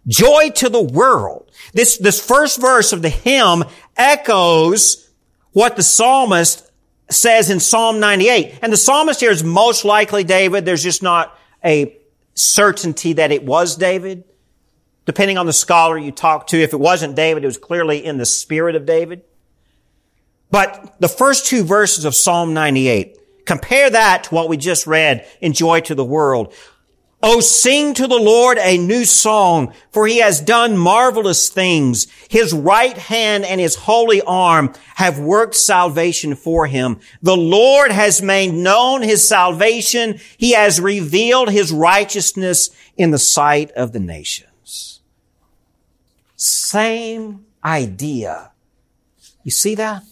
Joy 0.07 0.51
to 0.57 0.69
the 0.69 0.83
world. 0.83 1.51
This, 1.73 1.97
this 1.97 2.23
first 2.23 2.61
verse 2.61 2.93
of 2.93 3.01
the 3.01 3.09
hymn 3.09 3.65
echoes 3.97 5.09
what 5.53 5.77
the 5.77 5.83
psalmist 5.83 6.71
says 7.09 7.49
in 7.49 7.59
Psalm 7.59 8.01
98. 8.01 8.59
And 8.61 8.71
the 8.71 8.77
psalmist 8.77 9.21
here 9.21 9.31
is 9.31 9.43
most 9.43 9.87
likely 9.87 10.25
David. 10.25 10.67
There's 10.67 10.83
just 10.83 11.03
not 11.03 11.35
a 11.65 11.97
certainty 12.35 13.15
that 13.15 13.33
it 13.33 13.45
was 13.45 13.77
David. 13.77 14.25
Depending 15.07 15.39
on 15.39 15.47
the 15.47 15.53
scholar 15.53 15.99
you 15.99 16.13
talk 16.13 16.47
to, 16.49 16.61
if 16.61 16.73
it 16.73 16.81
wasn't 16.81 17.17
David, 17.17 17.43
it 17.43 17.47
was 17.47 17.59
clearly 17.59 18.05
in 18.05 18.19
the 18.19 18.27
spirit 18.27 18.77
of 18.77 18.87
David. 18.87 19.23
But 20.51 20.97
the 21.01 21.09
first 21.09 21.47
two 21.47 21.65
verses 21.65 22.05
of 22.05 22.15
Psalm 22.15 22.55
98, 22.55 23.19
compare 23.45 23.91
that 23.91 24.25
to 24.25 24.35
what 24.35 24.49
we 24.49 24.57
just 24.57 24.87
read 24.87 25.27
in 25.41 25.53
Joy 25.53 25.81
to 25.81 25.95
the 25.95 26.05
World. 26.05 26.55
Oh, 27.23 27.41
sing 27.41 27.93
to 27.95 28.07
the 28.07 28.19
Lord 28.19 28.57
a 28.59 28.79
new 28.79 29.05
song, 29.05 29.75
for 29.93 30.07
he 30.07 30.19
has 30.19 30.41
done 30.41 30.79
marvelous 30.79 31.51
things. 31.51 32.07
His 32.31 32.55
right 32.55 32.97
hand 32.97 33.45
and 33.45 33.61
his 33.61 33.75
holy 33.75 34.23
arm 34.23 34.73
have 34.95 35.19
worked 35.19 35.55
salvation 35.55 36.35
for 36.35 36.67
him. 36.67 36.99
The 37.21 37.37
Lord 37.37 37.93
has 37.93 38.23
made 38.23 38.55
known 38.55 39.03
his 39.03 39.27
salvation. 39.29 40.19
He 40.39 40.53
has 40.53 40.81
revealed 40.81 41.51
his 41.51 41.73
righteousness 41.73 42.71
in 42.97 43.11
the 43.11 43.19
sight 43.19 43.71
of 43.73 43.93
the 43.93 44.01
nations. 44.01 45.01
Same 46.37 47.45
idea. 47.63 48.53
You 49.45 49.51
see 49.51 49.75
that? 49.75 50.05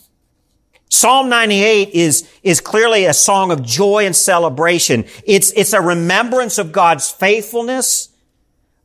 Psalm 0.88 1.28
98 1.28 1.90
is, 1.90 2.28
is 2.42 2.60
clearly 2.60 3.04
a 3.04 3.12
song 3.12 3.50
of 3.50 3.62
joy 3.62 4.06
and 4.06 4.16
celebration. 4.16 5.04
It's, 5.24 5.52
it's 5.52 5.72
a 5.72 5.80
remembrance 5.80 6.58
of 6.58 6.72
God's 6.72 7.10
faithfulness, 7.10 8.08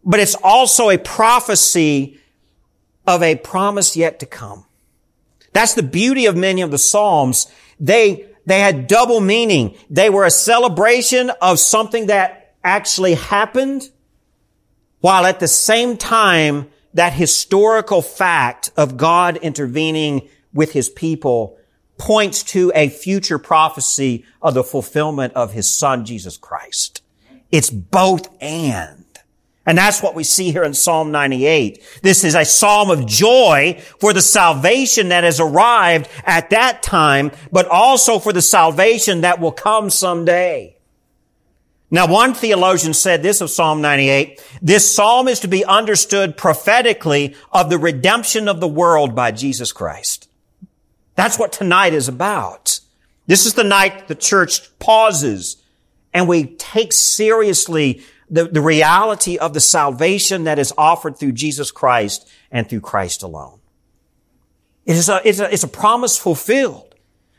but 0.03 0.19
it's 0.19 0.35
also 0.35 0.89
a 0.89 0.97
prophecy 0.97 2.19
of 3.07 3.23
a 3.23 3.35
promise 3.35 3.95
yet 3.95 4.19
to 4.19 4.25
come. 4.25 4.65
That's 5.53 5.75
the 5.75 5.83
beauty 5.83 6.25
of 6.25 6.35
many 6.35 6.61
of 6.61 6.71
the 6.71 6.77
Psalms. 6.77 7.47
They, 7.79 8.25
they 8.45 8.59
had 8.59 8.87
double 8.87 9.21
meaning. 9.21 9.77
They 9.89 10.09
were 10.09 10.25
a 10.25 10.31
celebration 10.31 11.31
of 11.41 11.59
something 11.59 12.07
that 12.07 12.55
actually 12.63 13.13
happened, 13.13 13.89
while 14.99 15.25
at 15.25 15.39
the 15.39 15.47
same 15.47 15.97
time, 15.97 16.69
that 16.93 17.13
historical 17.13 18.01
fact 18.01 18.71
of 18.77 18.97
God 18.97 19.37
intervening 19.37 20.29
with 20.53 20.73
his 20.73 20.89
people 20.89 21.57
points 21.97 22.43
to 22.43 22.71
a 22.75 22.89
future 22.89 23.39
prophecy 23.39 24.25
of 24.41 24.53
the 24.53 24.63
fulfillment 24.63 25.33
of 25.33 25.53
his 25.53 25.73
son, 25.73 26.05
Jesus 26.05 26.37
Christ. 26.37 27.01
It's 27.51 27.69
both 27.69 28.29
and. 28.41 29.03
And 29.65 29.77
that's 29.77 30.03
what 30.03 30.15
we 30.15 30.25
see 30.25 30.51
here 30.51 30.63
in 30.63 30.73
Psalm 30.73 31.11
98. 31.11 31.81
This 32.01 32.23
is 32.25 32.35
a 32.35 32.43
psalm 32.43 32.89
of 32.89 33.05
joy 33.05 33.81
for 33.99 34.11
the 34.11 34.21
salvation 34.21 35.09
that 35.09 35.23
has 35.23 35.39
arrived 35.39 36.09
at 36.25 36.49
that 36.49 36.83
time, 36.83 37.31
but 37.51 37.67
also 37.67 38.19
for 38.19 38.33
the 38.33 38.41
salvation 38.41 39.21
that 39.21 39.39
will 39.39 39.53
come 39.53 39.89
someday. 39.89 40.75
Now, 41.89 42.07
one 42.07 42.33
theologian 42.33 42.93
said 42.93 43.21
this 43.21 43.39
of 43.39 43.51
Psalm 43.51 43.79
98, 43.79 44.43
this 44.61 44.93
psalm 44.93 45.27
is 45.27 45.41
to 45.41 45.47
be 45.47 45.63
understood 45.63 46.35
prophetically 46.35 47.35
of 47.51 47.69
the 47.69 47.77
redemption 47.77 48.47
of 48.49 48.59
the 48.59 48.67
world 48.67 49.15
by 49.15 49.31
Jesus 49.31 49.71
Christ. 49.71 50.27
That's 51.15 51.37
what 51.37 51.51
tonight 51.51 51.93
is 51.93 52.07
about. 52.07 52.79
This 53.27 53.45
is 53.45 53.53
the 53.53 53.63
night 53.63 54.07
the 54.07 54.15
church 54.15 54.77
pauses 54.79 55.63
and 56.13 56.27
we 56.27 56.45
take 56.45 56.93
seriously 56.93 58.03
the, 58.29 58.45
the 58.45 58.61
reality 58.61 59.37
of 59.37 59.53
the 59.53 59.59
salvation 59.59 60.45
that 60.45 60.59
is 60.59 60.73
offered 60.77 61.17
through 61.17 61.33
Jesus 61.33 61.71
Christ 61.71 62.29
and 62.51 62.69
through 62.69 62.81
Christ 62.81 63.23
alone. 63.23 63.59
It 64.85 64.95
is 64.95 65.09
a, 65.09 65.21
it's 65.27 65.39
a, 65.39 65.51
it's 65.51 65.63
a 65.63 65.67
promise 65.67 66.17
fulfilled. 66.17 66.95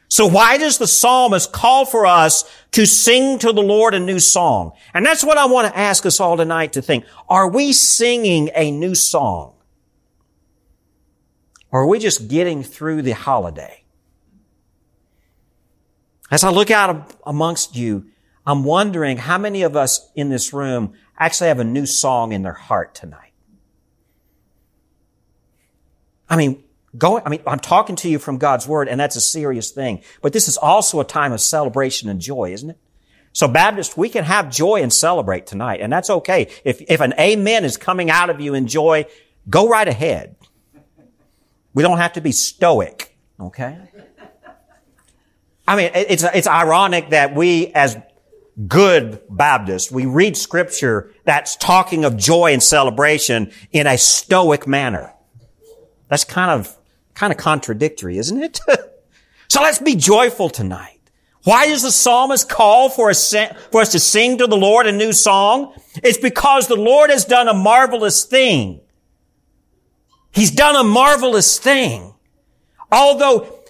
So 0.09 0.27
why 0.27 0.59
does 0.59 0.79
the 0.79 0.87
psalmist 0.87 1.53
call 1.53 1.85
for 1.87 2.07
us 2.07 2.45
to 2.73 2.87
sing 2.87 3.39
to 3.41 3.53
the 3.53 3.63
Lord 3.63 3.95
a 3.95 3.99
new 3.99 4.21
song? 4.21 4.73
And 4.93 5.05
that's 5.05 5.25
what 5.25 5.39
I 5.39 5.47
want 5.47 5.69
to 5.69 5.79
ask 5.79 6.07
us 6.07 6.21
all 6.21 6.37
tonight 6.37 6.75
to 6.75 6.83
think. 6.83 7.05
Are 7.29 7.49
we 7.49 7.73
singing 7.73 8.51
a 8.55 8.71
new 8.71 8.95
song? 8.95 9.55
Or 11.75 11.81
are 11.81 11.87
we 11.89 11.99
just 11.99 12.29
getting 12.29 12.63
through 12.63 13.03
the 13.03 13.11
holiday? 13.11 13.83
As 16.31 16.45
I 16.45 16.51
look 16.51 16.71
out 16.71 17.13
amongst 17.27 17.75
you, 17.75 18.07
I'm 18.47 18.63
wondering 18.63 19.17
how 19.17 19.39
many 19.39 19.63
of 19.63 19.75
us 19.75 20.09
in 20.15 20.29
this 20.29 20.53
room 20.53 20.93
actually 21.19 21.49
have 21.49 21.59
a 21.59 21.65
new 21.65 21.85
song 21.85 22.31
in 22.31 22.43
their 22.43 22.53
heart 22.53 22.95
tonight. 22.95 23.33
I 26.31 26.37
mean, 26.37 26.63
going, 26.97 27.25
I 27.27 27.29
mean, 27.29 27.43
I'm 27.45 27.59
talking 27.59 27.97
to 27.97 28.09
you 28.09 28.21
from 28.21 28.39
God's 28.39 28.69
word 28.69 28.87
and 28.89 29.01
that's 29.01 29.17
a 29.17 29.21
serious 29.21 29.73
thing, 29.73 30.05
but 30.23 30.33
this 30.33 30.47
is 30.47 30.57
also 30.57 31.01
a 31.01 31.05
time 31.05 31.33
of 31.33 31.41
celebration 31.41 32.09
and 32.09 32.21
joy, 32.21 32.53
isn't 32.53 32.71
it? 32.71 32.79
So 33.33 33.49
Baptist, 33.49 33.99
we 33.99 34.11
can 34.11 34.23
have 34.23 34.49
joy 34.49 34.81
and 34.81 34.93
celebrate 34.93 35.49
tonight, 35.49 35.81
and 35.81 35.93
that's 35.93 36.09
okay. 36.09 36.53
If, 36.65 36.81
if 36.83 37.01
an 37.01 37.15
amen 37.19 37.65
is 37.65 37.77
coming 37.77 38.11
out 38.11 38.31
of 38.31 38.41
you 38.41 38.55
in 38.55 38.69
joy, 38.69 39.07
go 39.51 39.69
right 39.69 39.89
ahead. 39.89 40.37
We 41.75 41.83
don't 41.83 41.99
have 41.99 42.15
to 42.15 42.21
be 42.21 42.33
stoic, 42.33 43.17
okay? 43.39 43.79
I 45.67 45.77
mean, 45.77 45.91
it's, 45.95 46.23
it's 46.23 46.47
ironic 46.47 47.11
that 47.11 47.35
we 47.35 47.69
as 47.69 47.97
good 48.69 49.21
Baptists, 49.29 49.91
we 49.91 50.07
read 50.07 50.37
scripture 50.37 51.13
that's 51.25 51.57
talking 51.57 52.05
of 52.05 52.17
joy 52.17 52.53
and 52.53 52.63
celebration 52.63 53.51
in 53.73 53.87
a 53.87 53.99
stoic 53.99 54.67
manner. 54.67 55.13
That's 56.09 56.25
kind 56.25 56.51
of, 56.51 56.77
kind 57.15 57.33
of 57.33 57.39
contradictory, 57.39 58.19
isn't 58.19 58.43
it? 58.43 58.61
so 59.49 59.63
let's 59.63 59.79
be 59.81 59.97
joyful 59.97 60.49
tonight. 60.49 61.01
Why 61.43 61.67
does 61.67 61.83
the 61.83 61.91
psalmist 61.91 62.49
call 62.49 62.89
for 62.89 63.11
us, 63.11 63.35
for 63.71 63.81
us 63.81 63.93
to 63.93 63.99
sing 63.99 64.39
to 64.39 64.47
the 64.47 64.57
Lord 64.57 64.87
a 64.87 64.93
new 64.93 65.13
song? 65.13 65.75
It's 66.03 66.19
because 66.19 66.69
the 66.69 66.77
Lord 66.77 67.11
has 67.11 67.25
done 67.25 67.49
a 67.49 67.55
marvelous 67.55 68.25
thing. 68.25 68.81
He's 70.35 70.51
done 70.51 70.75
a 70.75 70.83
marvelous 70.83 71.59
thing. 71.59 72.13
Although 72.91 73.61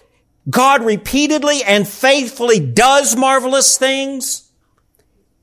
God 0.49 0.83
repeatedly 0.83 1.63
and 1.63 1.87
faithfully 1.87 2.59
does 2.59 3.15
marvelous 3.15 3.77
things, 3.77 4.49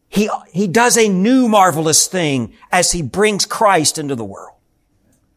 he, 0.09 0.29
he 0.52 0.67
does 0.67 0.99
a 0.99 1.09
new 1.09 1.49
marvelous 1.49 2.09
thing 2.09 2.55
as 2.71 2.93
he 2.93 3.02
brings 3.02 3.47
Christ 3.47 3.99
into 3.99 4.17
the 4.17 4.25
world. 4.25 4.57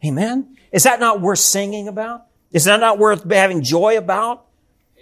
Amen? 0.04 0.58
Is 0.72 0.84
that 0.84 1.00
not 1.00 1.22
worth 1.22 1.40
singing 1.40 1.88
about? 1.88 2.26
Is 2.52 2.66
that 2.66 2.80
not 2.80 2.98
worth 2.98 3.30
having 3.32 3.62
joy 3.62 3.98
about? 3.98 4.46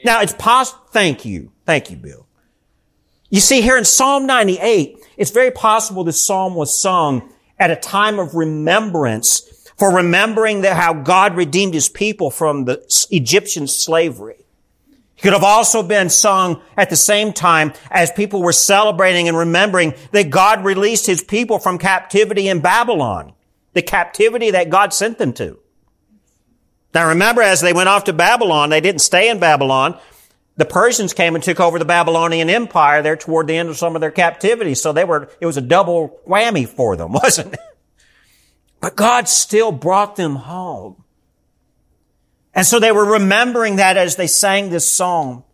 Now 0.03 0.21
it's 0.21 0.33
possible, 0.33 0.83
thank 0.91 1.23
you. 1.23 1.51
Thank 1.65 1.91
you, 1.91 1.97
Bill. 1.97 2.27
You 3.29 3.39
see 3.39 3.61
here 3.61 3.77
in 3.77 3.85
Psalm 3.85 4.25
98, 4.25 4.97
it's 5.17 5.31
very 5.31 5.51
possible 5.51 6.03
this 6.03 6.25
psalm 6.25 6.55
was 6.55 6.79
sung 6.79 7.31
at 7.57 7.71
a 7.71 7.75
time 7.75 8.19
of 8.19 8.35
remembrance 8.35 9.52
for 9.83 9.93
remembering 9.93 10.61
that 10.61 10.77
how 10.77 10.93
God 10.93 11.35
redeemed 11.35 11.73
his 11.73 11.89
people 11.89 12.31
from 12.31 12.63
the 12.63 12.81
Egyptian 13.11 13.67
slavery. 13.67 14.37
It 15.17 15.21
could 15.21 15.33
have 15.33 15.43
also 15.43 15.83
been 15.83 16.09
sung 16.09 16.61
at 16.77 16.89
the 16.89 16.95
same 16.95 17.33
time 17.33 17.73
as 17.91 18.09
people 18.09 18.41
were 18.41 18.53
celebrating 18.53 19.27
and 19.27 19.37
remembering 19.37 19.93
that 20.13 20.29
God 20.29 20.63
released 20.63 21.05
his 21.05 21.21
people 21.21 21.59
from 21.59 21.77
captivity 21.77 22.47
in 22.47 22.61
Babylon, 22.61 23.33
the 23.73 23.81
captivity 23.81 24.51
that 24.51 24.69
God 24.69 24.93
sent 24.93 25.17
them 25.17 25.33
to. 25.33 25.59
Now 26.93 27.09
remember, 27.09 27.41
as 27.41 27.59
they 27.59 27.73
went 27.73 27.89
off 27.89 28.05
to 28.05 28.13
Babylon, 28.13 28.69
they 28.69 28.79
didn't 28.79 29.01
stay 29.01 29.29
in 29.29 29.37
Babylon. 29.37 29.99
The 30.55 30.63
Persians 30.63 31.13
came 31.13 31.35
and 31.35 31.43
took 31.43 31.59
over 31.59 31.77
the 31.77 31.83
Babylonian 31.83 32.49
Empire 32.49 33.01
there 33.01 33.17
toward 33.17 33.47
the 33.47 33.57
end 33.57 33.67
of 33.67 33.75
some 33.75 33.95
of 33.95 33.99
their 33.99 34.11
captivity. 34.11 34.75
So 34.75 34.93
they 34.93 35.03
were, 35.03 35.29
it 35.41 35.45
was 35.45 35.57
a 35.57 35.61
double 35.61 36.21
whammy 36.25 36.69
for 36.69 36.95
them, 36.95 37.11
wasn't 37.21 37.55
it? 37.55 37.59
But 38.83 38.97
God 38.97 39.29
still 39.29 39.71
brought 39.71 40.17
them 40.17 40.35
home. 40.35 41.05
And 42.53 42.65
so 42.65 42.81
they 42.81 42.91
were 42.91 43.13
remembering 43.13 43.77
that 43.77 43.95
as 43.95 44.17
they 44.17 44.27
sang 44.27 44.71
this 44.71 44.85
song. 44.85 45.45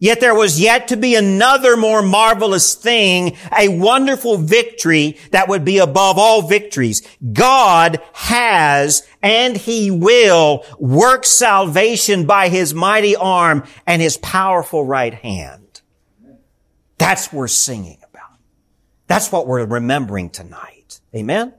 Yet 0.00 0.18
there 0.18 0.34
was 0.34 0.60
yet 0.60 0.88
to 0.88 0.96
be 0.96 1.14
another 1.14 1.76
more 1.76 2.02
marvelous 2.02 2.74
thing, 2.74 3.36
a 3.56 3.68
wonderful 3.68 4.38
victory 4.38 5.18
that 5.30 5.48
would 5.48 5.64
be 5.64 5.78
above 5.78 6.18
all 6.18 6.42
victories. 6.42 7.06
God 7.32 8.02
has 8.12 9.06
and 9.22 9.56
he 9.56 9.92
will 9.92 10.64
work 10.80 11.24
salvation 11.24 12.26
by 12.26 12.48
his 12.48 12.74
mighty 12.74 13.14
arm 13.14 13.62
and 13.86 14.02
his 14.02 14.16
powerful 14.16 14.84
right 14.84 15.14
hand. 15.14 15.80
That's 16.98 17.28
what 17.28 17.38
we're 17.38 17.46
singing 17.46 17.98
about. 18.02 18.36
That's 19.06 19.30
what 19.30 19.46
we're 19.46 19.64
remembering 19.64 20.28
tonight. 20.28 20.98
Amen? 21.14 21.54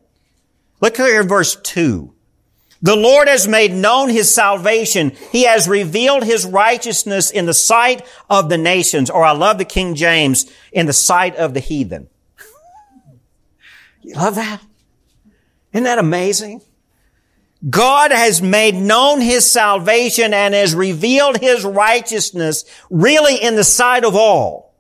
Look 0.84 0.98
here 0.98 1.22
in 1.22 1.30
verse 1.30 1.56
2. 1.56 2.14
The 2.82 2.98
Lord 2.98 3.30
has 3.30 3.48
made 3.48 3.72
known 3.72 4.10
his 4.10 4.36
salvation. 4.36 5.14
He 5.32 5.44
has 5.46 5.66
revealed 5.66 6.26
his 6.26 6.46
righteousness 6.46 7.32
in 7.32 7.46
the 7.46 7.54
sight 7.54 8.06
of 8.30 8.50
the 8.50 8.58
nations, 8.58 9.10
or 9.10 9.24
I 9.24 9.32
love 9.32 9.58
the 9.58 9.64
King 9.64 9.96
James, 9.96 10.46
in 10.74 10.86
the 10.86 10.92
sight 10.92 11.38
of 11.38 11.54
the 11.54 11.62
heathen. 11.62 12.10
You 14.02 14.16
love 14.16 14.36
that? 14.36 14.62
Isn't 15.72 15.86
that 15.86 16.00
amazing? 16.00 16.62
God 17.70 18.12
has 18.12 18.42
made 18.42 18.76
known 18.76 19.22
his 19.22 19.50
salvation 19.50 20.34
and 20.34 20.54
has 20.54 20.76
revealed 20.76 21.38
his 21.38 21.64
righteousness 21.64 22.66
really 22.90 23.42
in 23.42 23.56
the 23.56 23.64
sight 23.64 24.04
of 24.04 24.18
all. 24.18 24.76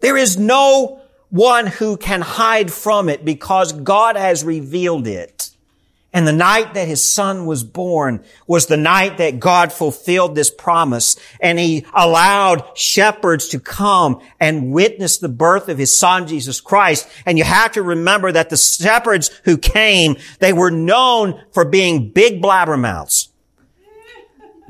There 0.00 0.16
is 0.16 0.38
no 0.38 0.99
one 1.30 1.66
who 1.66 1.96
can 1.96 2.20
hide 2.20 2.72
from 2.72 3.08
it 3.08 3.24
because 3.24 3.72
God 3.72 4.16
has 4.16 4.44
revealed 4.44 5.06
it. 5.06 5.50
And 6.12 6.26
the 6.26 6.32
night 6.32 6.74
that 6.74 6.88
his 6.88 7.00
son 7.00 7.46
was 7.46 7.62
born 7.62 8.24
was 8.48 8.66
the 8.66 8.76
night 8.76 9.18
that 9.18 9.38
God 9.38 9.72
fulfilled 9.72 10.34
this 10.34 10.50
promise. 10.50 11.16
And 11.40 11.56
he 11.56 11.86
allowed 11.94 12.76
shepherds 12.76 13.48
to 13.50 13.60
come 13.60 14.20
and 14.40 14.72
witness 14.72 15.18
the 15.18 15.28
birth 15.28 15.68
of 15.68 15.78
his 15.78 15.96
son, 15.96 16.26
Jesus 16.26 16.60
Christ. 16.60 17.08
And 17.24 17.38
you 17.38 17.44
have 17.44 17.72
to 17.72 17.82
remember 17.82 18.32
that 18.32 18.50
the 18.50 18.56
shepherds 18.56 19.30
who 19.44 19.56
came, 19.56 20.16
they 20.40 20.52
were 20.52 20.72
known 20.72 21.40
for 21.52 21.64
being 21.64 22.10
big 22.10 22.42
blabbermouths. 22.42 23.29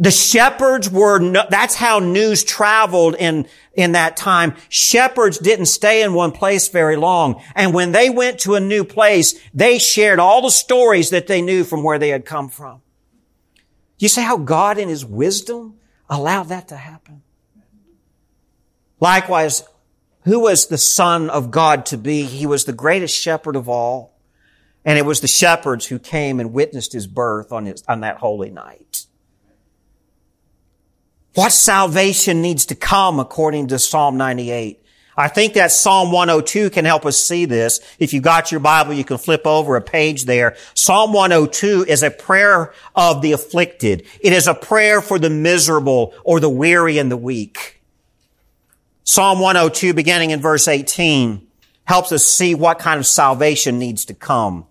The 0.00 0.10
shepherds 0.10 0.90
were, 0.90 1.18
no, 1.18 1.44
that's 1.50 1.74
how 1.74 1.98
news 1.98 2.42
traveled 2.42 3.14
in 3.16 3.46
in 3.74 3.92
that 3.92 4.16
time, 4.16 4.56
shepherds 4.68 5.38
didn't 5.38 5.66
stay 5.66 6.02
in 6.02 6.12
one 6.12 6.32
place 6.32 6.68
very 6.68 6.96
long. 6.96 7.40
And 7.54 7.72
when 7.72 7.92
they 7.92 8.10
went 8.10 8.40
to 8.40 8.54
a 8.54 8.60
new 8.60 8.84
place, 8.84 9.38
they 9.54 9.78
shared 9.78 10.18
all 10.18 10.42
the 10.42 10.50
stories 10.50 11.10
that 11.10 11.26
they 11.26 11.40
knew 11.40 11.64
from 11.64 11.82
where 11.82 11.98
they 11.98 12.08
had 12.08 12.24
come 12.24 12.48
from. 12.48 12.82
You 13.98 14.08
see 14.08 14.22
how 14.22 14.38
God 14.38 14.78
in 14.78 14.88
His 14.88 15.04
wisdom 15.04 15.78
allowed 16.08 16.48
that 16.48 16.68
to 16.68 16.76
happen? 16.76 17.22
Likewise, 18.98 19.62
who 20.24 20.40
was 20.40 20.66
the 20.66 20.78
Son 20.78 21.30
of 21.30 21.50
God 21.50 21.86
to 21.86 21.96
be? 21.96 22.22
He 22.22 22.46
was 22.46 22.64
the 22.64 22.72
greatest 22.72 23.16
shepherd 23.16 23.56
of 23.56 23.68
all. 23.68 24.18
And 24.84 24.98
it 24.98 25.04
was 25.04 25.20
the 25.20 25.28
shepherds 25.28 25.86
who 25.86 25.98
came 25.98 26.40
and 26.40 26.52
witnessed 26.52 26.92
His 26.92 27.06
birth 27.06 27.52
on, 27.52 27.66
his, 27.66 27.84
on 27.86 28.00
that 28.00 28.16
holy 28.16 28.50
night. 28.50 29.06
What 31.34 31.52
salvation 31.52 32.42
needs 32.42 32.66
to 32.66 32.74
come 32.74 33.20
according 33.20 33.68
to 33.68 33.78
Psalm 33.78 34.16
98? 34.16 34.82
I 35.16 35.28
think 35.28 35.54
that 35.54 35.70
Psalm 35.70 36.12
102 36.12 36.70
can 36.70 36.84
help 36.84 37.04
us 37.04 37.22
see 37.22 37.44
this. 37.44 37.80
If 37.98 38.12
you 38.12 38.20
got 38.20 38.50
your 38.50 38.60
Bible, 38.60 38.94
you 38.94 39.04
can 39.04 39.18
flip 39.18 39.46
over 39.46 39.76
a 39.76 39.82
page 39.82 40.24
there. 40.24 40.56
Psalm 40.74 41.12
102 41.12 41.84
is 41.86 42.02
a 42.02 42.10
prayer 42.10 42.72
of 42.96 43.22
the 43.22 43.32
afflicted. 43.32 44.06
It 44.20 44.32
is 44.32 44.46
a 44.46 44.54
prayer 44.54 45.00
for 45.00 45.18
the 45.18 45.30
miserable 45.30 46.14
or 46.24 46.40
the 46.40 46.48
weary 46.48 46.98
and 46.98 47.10
the 47.10 47.16
weak. 47.16 47.82
Psalm 49.04 49.40
102 49.40 49.92
beginning 49.94 50.30
in 50.30 50.40
verse 50.40 50.66
18 50.66 51.46
helps 51.84 52.12
us 52.12 52.24
see 52.24 52.54
what 52.54 52.78
kind 52.78 52.98
of 52.98 53.06
salvation 53.06 53.78
needs 53.78 54.04
to 54.06 54.14
come. 54.14 54.66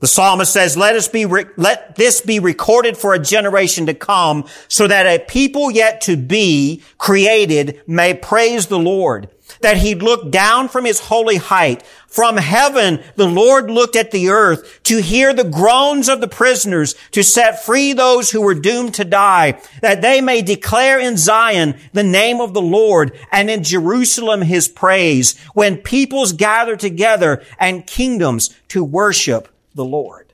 The 0.00 0.06
psalmist 0.06 0.50
says, 0.50 0.78
let 0.78 0.96
us 0.96 1.08
be, 1.08 1.26
re- 1.26 1.44
let 1.56 1.94
this 1.96 2.22
be 2.22 2.40
recorded 2.40 2.96
for 2.96 3.12
a 3.12 3.18
generation 3.18 3.84
to 3.84 3.94
come 3.94 4.46
so 4.66 4.88
that 4.88 5.06
a 5.06 5.22
people 5.22 5.70
yet 5.70 6.00
to 6.02 6.16
be 6.16 6.82
created 6.96 7.82
may 7.86 8.14
praise 8.14 8.66
the 8.66 8.78
Lord. 8.78 9.28
That 9.60 9.76
he 9.76 9.94
looked 9.94 10.30
down 10.30 10.68
from 10.68 10.86
his 10.86 11.00
holy 11.00 11.36
height. 11.36 11.82
From 12.06 12.38
heaven, 12.38 13.02
the 13.16 13.28
Lord 13.28 13.70
looked 13.70 13.94
at 13.94 14.10
the 14.10 14.30
earth 14.30 14.82
to 14.84 15.02
hear 15.02 15.34
the 15.34 15.44
groans 15.44 16.08
of 16.08 16.22
the 16.22 16.28
prisoners, 16.28 16.94
to 17.10 17.22
set 17.22 17.62
free 17.62 17.92
those 17.92 18.30
who 18.30 18.40
were 18.40 18.54
doomed 18.54 18.94
to 18.94 19.04
die, 19.04 19.60
that 19.82 20.00
they 20.00 20.22
may 20.22 20.40
declare 20.40 20.98
in 20.98 21.18
Zion 21.18 21.74
the 21.92 22.04
name 22.04 22.40
of 22.40 22.54
the 22.54 22.62
Lord 22.62 23.12
and 23.30 23.50
in 23.50 23.64
Jerusalem 23.64 24.42
his 24.42 24.66
praise 24.66 25.38
when 25.52 25.76
peoples 25.76 26.32
gather 26.32 26.76
together 26.76 27.42
and 27.58 27.86
kingdoms 27.86 28.56
to 28.68 28.82
worship 28.82 29.48
the 29.74 29.84
Lord. 29.84 30.32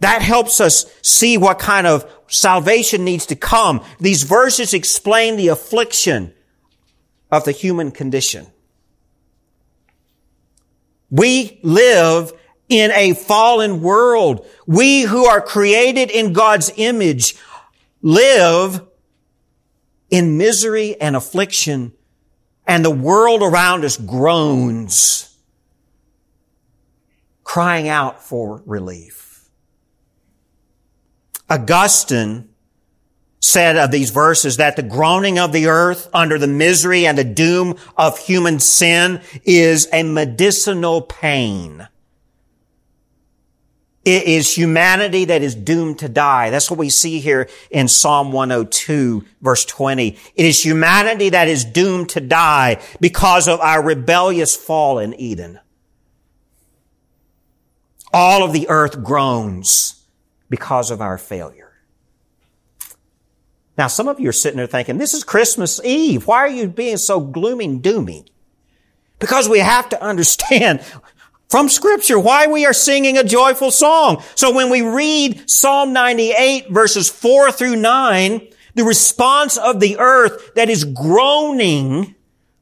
That 0.00 0.22
helps 0.22 0.60
us 0.60 0.86
see 1.02 1.38
what 1.38 1.58
kind 1.58 1.86
of 1.86 2.10
salvation 2.26 3.04
needs 3.04 3.26
to 3.26 3.36
come. 3.36 3.82
These 3.98 4.24
verses 4.24 4.74
explain 4.74 5.36
the 5.36 5.48
affliction 5.48 6.34
of 7.30 7.44
the 7.44 7.52
human 7.52 7.90
condition. 7.90 8.46
We 11.10 11.60
live 11.62 12.32
in 12.68 12.90
a 12.90 13.14
fallen 13.14 13.80
world. 13.80 14.46
We 14.66 15.02
who 15.02 15.26
are 15.26 15.40
created 15.40 16.10
in 16.10 16.32
God's 16.32 16.72
image 16.76 17.36
live 18.02 18.82
in 20.10 20.38
misery 20.38 21.00
and 21.00 21.16
affliction 21.16 21.92
and 22.66 22.84
the 22.84 22.90
world 22.90 23.42
around 23.42 23.84
us 23.84 23.96
groans 23.96 25.33
crying 27.54 27.86
out 27.88 28.20
for 28.20 28.64
relief. 28.66 29.48
Augustine 31.48 32.48
said 33.38 33.76
of 33.76 33.92
these 33.92 34.10
verses 34.10 34.56
that 34.56 34.74
the 34.74 34.82
groaning 34.82 35.38
of 35.38 35.52
the 35.52 35.68
earth 35.68 36.08
under 36.12 36.36
the 36.36 36.48
misery 36.48 37.06
and 37.06 37.16
the 37.16 37.22
doom 37.22 37.76
of 37.96 38.18
human 38.18 38.58
sin 38.58 39.20
is 39.44 39.86
a 39.92 40.02
medicinal 40.02 41.00
pain. 41.00 41.86
It 44.04 44.24
is 44.24 44.56
humanity 44.56 45.26
that 45.26 45.40
is 45.40 45.54
doomed 45.54 46.00
to 46.00 46.08
die. 46.08 46.50
That's 46.50 46.68
what 46.68 46.80
we 46.80 46.90
see 46.90 47.20
here 47.20 47.48
in 47.70 47.86
Psalm 47.86 48.32
102 48.32 49.24
verse 49.40 49.64
20. 49.64 50.18
It 50.34 50.44
is 50.44 50.64
humanity 50.64 51.28
that 51.28 51.46
is 51.46 51.64
doomed 51.64 52.08
to 52.08 52.20
die 52.20 52.82
because 53.00 53.46
of 53.46 53.60
our 53.60 53.80
rebellious 53.80 54.56
fall 54.56 54.98
in 54.98 55.14
Eden. 55.14 55.60
All 58.14 58.44
of 58.44 58.52
the 58.52 58.68
earth 58.68 59.02
groans 59.02 60.04
because 60.48 60.92
of 60.92 61.00
our 61.00 61.18
failure. 61.18 61.72
Now, 63.76 63.88
some 63.88 64.06
of 64.06 64.20
you 64.20 64.28
are 64.28 64.32
sitting 64.32 64.58
there 64.58 64.68
thinking, 64.68 64.98
this 64.98 65.14
is 65.14 65.24
Christmas 65.24 65.80
Eve. 65.82 66.28
Why 66.28 66.38
are 66.38 66.48
you 66.48 66.68
being 66.68 66.96
so 66.96 67.18
gloomy 67.18 67.64
and 67.64 67.82
doomy? 67.82 68.28
Because 69.18 69.48
we 69.48 69.58
have 69.58 69.88
to 69.88 70.00
understand 70.00 70.80
from 71.48 71.68
scripture 71.68 72.18
why 72.18 72.46
we 72.46 72.64
are 72.64 72.72
singing 72.72 73.18
a 73.18 73.24
joyful 73.24 73.72
song. 73.72 74.22
So 74.36 74.54
when 74.54 74.70
we 74.70 74.82
read 74.82 75.50
Psalm 75.50 75.92
98 75.92 76.70
verses 76.70 77.10
4 77.10 77.50
through 77.50 77.76
9, 77.76 78.48
the 78.76 78.84
response 78.84 79.56
of 79.56 79.80
the 79.80 79.98
earth 79.98 80.54
that 80.54 80.70
is 80.70 80.84
groaning 80.84 82.14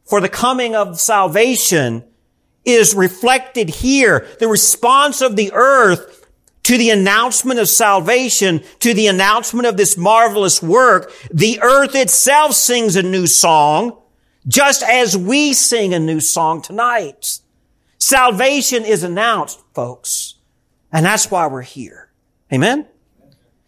for 0.04 0.22
the 0.22 0.30
coming 0.30 0.74
of 0.74 0.98
salvation 0.98 2.04
is 2.64 2.94
reflected 2.94 3.68
here. 3.68 4.26
The 4.38 4.48
response 4.48 5.20
of 5.20 5.36
the 5.36 5.52
earth 5.52 6.26
to 6.64 6.78
the 6.78 6.90
announcement 6.90 7.58
of 7.58 7.68
salvation, 7.68 8.62
to 8.78 8.94
the 8.94 9.08
announcement 9.08 9.66
of 9.66 9.76
this 9.76 9.96
marvelous 9.96 10.62
work, 10.62 11.12
the 11.32 11.60
earth 11.60 11.94
itself 11.94 12.52
sings 12.52 12.94
a 12.94 13.02
new 13.02 13.26
song, 13.26 13.98
just 14.46 14.82
as 14.82 15.16
we 15.16 15.52
sing 15.52 15.92
a 15.92 15.98
new 15.98 16.20
song 16.20 16.62
tonight. 16.62 17.40
Salvation 17.98 18.84
is 18.84 19.02
announced, 19.02 19.60
folks. 19.74 20.34
And 20.92 21.06
that's 21.06 21.30
why 21.30 21.46
we're 21.46 21.62
here. 21.62 22.10
Amen? 22.52 22.86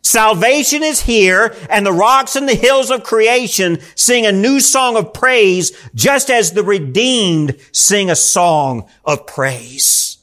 Salvation 0.04 0.82
is 0.82 1.00
here 1.00 1.56
and 1.70 1.86
the 1.86 1.92
rocks 1.92 2.36
and 2.36 2.46
the 2.46 2.54
hills 2.54 2.90
of 2.90 3.02
creation 3.02 3.78
sing 3.94 4.26
a 4.26 4.32
new 4.32 4.60
song 4.60 4.98
of 4.98 5.14
praise 5.14 5.72
just 5.94 6.30
as 6.30 6.52
the 6.52 6.62
redeemed 6.62 7.58
sing 7.72 8.10
a 8.10 8.14
song 8.14 8.86
of 9.06 9.26
praise. 9.26 10.18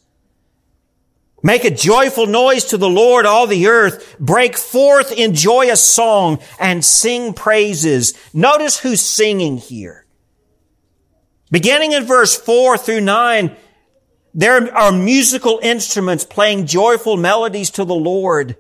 Make 1.42 1.66
a 1.66 1.72
joyful 1.72 2.28
noise 2.28 2.66
to 2.66 2.78
the 2.78 2.88
Lord, 2.88 3.26
all 3.26 3.48
the 3.48 3.66
earth. 3.66 4.16
Break 4.20 4.56
forth 4.56 5.12
in 5.12 5.34
joyous 5.34 5.84
song 5.84 6.38
and 6.60 6.86
sing 6.86 7.34
praises. 7.34 8.14
Notice 8.36 8.80
who's 8.80 9.02
singing 9.02 9.58
here. 9.58 10.06
Beginning 11.50 11.94
in 11.94 12.06
verse 12.06 12.38
four 12.38 12.78
through 12.78 13.02
nine, 13.02 13.56
there 14.36 14.72
are 14.78 14.92
musical 14.92 15.60
instruments 15.64 16.24
playing 16.24 16.68
joyful 16.68 17.18
melodies 17.18 17.72
to 17.72 17.84
the 17.84 17.96
Lord. 17.96 18.58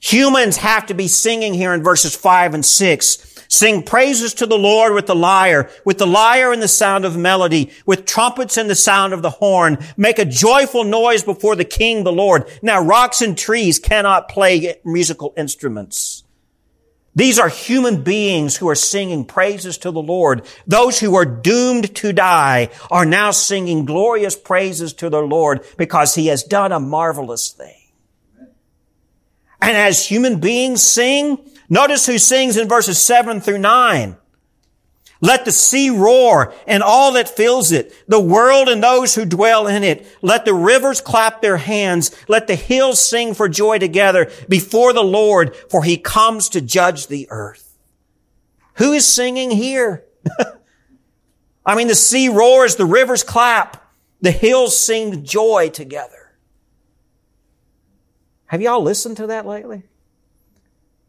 Humans 0.00 0.58
have 0.58 0.86
to 0.86 0.94
be 0.94 1.08
singing 1.08 1.54
here 1.54 1.72
in 1.72 1.82
verses 1.82 2.14
five 2.14 2.54
and 2.54 2.64
six. 2.64 3.34
Sing 3.48 3.82
praises 3.82 4.34
to 4.34 4.46
the 4.46 4.58
Lord 4.58 4.92
with 4.92 5.06
the 5.06 5.14
lyre, 5.14 5.70
with 5.84 5.98
the 5.98 6.06
lyre 6.06 6.52
and 6.52 6.60
the 6.60 6.68
sound 6.68 7.04
of 7.04 7.16
melody, 7.16 7.70
with 7.86 8.04
trumpets 8.04 8.56
and 8.56 8.68
the 8.68 8.74
sound 8.74 9.12
of 9.12 9.22
the 9.22 9.30
horn. 9.30 9.78
Make 9.96 10.18
a 10.18 10.24
joyful 10.24 10.84
noise 10.84 11.22
before 11.22 11.54
the 11.54 11.64
King, 11.64 12.02
the 12.02 12.12
Lord. 12.12 12.50
Now 12.60 12.82
rocks 12.82 13.22
and 13.22 13.38
trees 13.38 13.78
cannot 13.78 14.28
play 14.28 14.76
musical 14.84 15.32
instruments. 15.36 16.24
These 17.14 17.38
are 17.38 17.48
human 17.48 18.02
beings 18.02 18.56
who 18.56 18.68
are 18.68 18.74
singing 18.74 19.24
praises 19.24 19.78
to 19.78 19.90
the 19.90 20.02
Lord. 20.02 20.44
Those 20.66 21.00
who 21.00 21.14
are 21.14 21.24
doomed 21.24 21.94
to 21.96 22.12
die 22.12 22.68
are 22.90 23.06
now 23.06 23.30
singing 23.30 23.86
glorious 23.86 24.36
praises 24.36 24.92
to 24.94 25.08
the 25.08 25.22
Lord 25.22 25.64
because 25.78 26.14
he 26.14 26.26
has 26.26 26.42
done 26.42 26.72
a 26.72 26.80
marvelous 26.80 27.52
thing. 27.52 27.85
And 29.60 29.76
as 29.76 30.06
human 30.06 30.38
beings 30.40 30.82
sing, 30.82 31.38
notice 31.68 32.06
who 32.06 32.18
sings 32.18 32.56
in 32.56 32.68
verses 32.68 33.00
7 33.00 33.40
through 33.40 33.58
9. 33.58 34.16
Let 35.20 35.46
the 35.46 35.52
sea 35.52 35.88
roar 35.88 36.52
and 36.66 36.82
all 36.82 37.12
that 37.12 37.28
fills 37.28 37.72
it, 37.72 37.92
the 38.06 38.20
world 38.20 38.68
and 38.68 38.82
those 38.82 39.14
who 39.14 39.24
dwell 39.24 39.66
in 39.66 39.82
it. 39.82 40.06
Let 40.20 40.44
the 40.44 40.52
rivers 40.52 41.00
clap 41.00 41.40
their 41.40 41.56
hands. 41.56 42.14
Let 42.28 42.46
the 42.46 42.54
hills 42.54 43.00
sing 43.00 43.32
for 43.32 43.48
joy 43.48 43.78
together 43.78 44.30
before 44.48 44.92
the 44.92 45.02
Lord, 45.02 45.56
for 45.70 45.84
he 45.84 45.96
comes 45.96 46.50
to 46.50 46.60
judge 46.60 47.06
the 47.06 47.26
earth. 47.30 47.78
Who 48.74 48.92
is 48.92 49.06
singing 49.06 49.50
here? 49.50 50.04
I 51.66 51.74
mean, 51.74 51.88
the 51.88 51.94
sea 51.94 52.28
roars, 52.28 52.76
the 52.76 52.84
rivers 52.84 53.24
clap, 53.24 53.90
the 54.20 54.30
hills 54.30 54.78
sing 54.78 55.24
joy 55.24 55.70
together. 55.70 56.25
Have 58.46 58.62
y'all 58.62 58.82
listened 58.82 59.16
to 59.18 59.26
that 59.28 59.46
lately? 59.46 59.82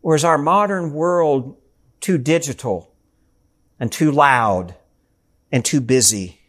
Or 0.02 0.16
is 0.16 0.24
our 0.24 0.38
modern 0.38 0.94
world 0.94 1.58
too 2.00 2.18
digital 2.18 2.92
and 3.80 3.92
too 3.92 4.12
loud 4.12 4.76
and 5.52 5.64
too 5.64 5.82
busy 5.82 6.40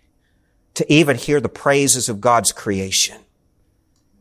to 0.75 0.91
even 0.93 1.17
hear 1.17 1.41
the 1.41 1.49
praises 1.49 2.09
of 2.09 2.21
God's 2.21 2.53
creation? 2.53 3.19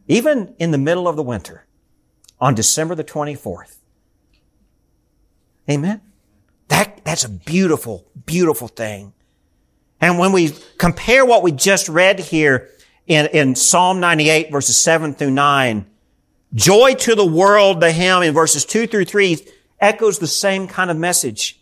Even 0.08 0.56
in 0.60 0.72
the 0.72 0.78
middle 0.78 1.08
of 1.08 1.16
the 1.16 1.24
winter 1.24 1.66
on 2.40 2.56
December 2.56 2.96
the 2.96 3.04
24th. 3.04 3.78
Amen. 5.70 6.02
That, 6.70 7.04
that's 7.04 7.24
a 7.24 7.30
beautiful, 7.30 8.06
beautiful 8.26 8.68
thing. 8.68 9.14
And 10.00 10.20
when 10.20 10.32
we 10.32 10.54
compare 10.78 11.26
what 11.26 11.44
we 11.44 11.52
just 11.52 11.90
read 11.90 12.20
here 12.20 12.70
in, 13.08 13.28
in 13.28 13.56
Psalm 13.56 14.00
98 14.00 14.52
verses 14.52 14.80
7 14.80 15.14
through 15.14 15.32
9 15.32 15.86
Joy 16.54 16.94
to 16.96 17.16
the 17.16 17.26
world, 17.26 17.82
the 17.82 17.92
hymn 17.92 18.24
in 18.24 18.34
verses 18.34 18.66
two 18.66 18.88
through 18.88 19.06
three 19.06 19.46
echoes 19.80 20.20
the 20.20 20.28
same 20.28 20.68
kind 20.68 20.90
of 20.90 20.98
message. 20.98 21.60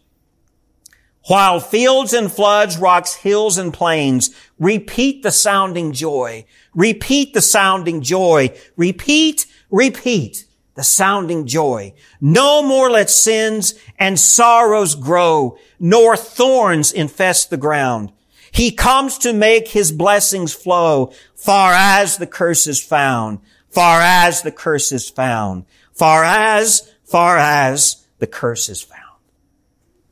While 1.27 1.59
fields 1.59 2.13
and 2.13 2.31
floods, 2.31 2.77
rocks, 2.77 3.15
hills 3.15 3.57
and 3.57 3.73
plains, 3.73 4.29
repeat 4.59 5.23
the 5.23 5.31
sounding 5.31 5.91
joy. 5.91 6.45
Repeat 6.75 7.33
the 7.33 7.41
sounding 7.41 8.01
joy. 8.01 8.55
Repeat, 8.77 9.47
repeat 9.71 10.45
the 10.75 10.83
sounding 10.83 11.47
joy. 11.47 11.93
No 12.21 12.61
more 12.61 12.91
let 12.91 13.09
sins 13.09 13.73
and 13.97 14.19
sorrows 14.19 14.93
grow, 14.93 15.57
nor 15.79 16.15
thorns 16.15 16.91
infest 16.91 17.49
the 17.49 17.57
ground. 17.57 18.11
He 18.51 18.71
comes 18.71 19.17
to 19.19 19.33
make 19.33 19.69
his 19.69 19.91
blessings 19.91 20.53
flow 20.53 21.11
far 21.33 21.73
as 21.73 22.17
the 22.17 22.27
curse 22.27 22.67
is 22.67 22.83
found 22.83 23.39
far 23.75 23.99
as 24.01 24.41
the 24.41 24.53
curse 24.53 24.93
is 24.93 25.09
found, 25.09 25.65
far 25.91 26.23
as, 26.23 26.93
far 27.03 27.37
as 27.37 28.07
the 28.19 28.27
curse 28.27 28.69
is 28.69 28.81
found. 28.81 29.01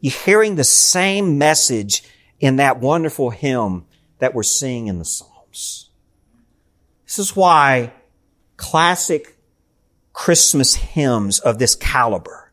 You're 0.01 0.11
hearing 0.11 0.55
the 0.55 0.65
same 0.65 1.37
message 1.37 2.03
in 2.41 2.57
that 2.57 2.81
wonderful 2.81 3.29
hymn 3.29 3.85
that 4.19 4.33
we're 4.33 4.43
seeing 4.43 4.87
in 4.87 4.99
the 4.99 5.05
Psalms. 5.05 5.89
This 7.05 7.19
is 7.19 7.35
why 7.37 7.93
classic 8.57 9.37
Christmas 10.11 10.75
hymns 10.75 11.39
of 11.39 11.57
this 11.57 11.73
caliber 11.73 12.51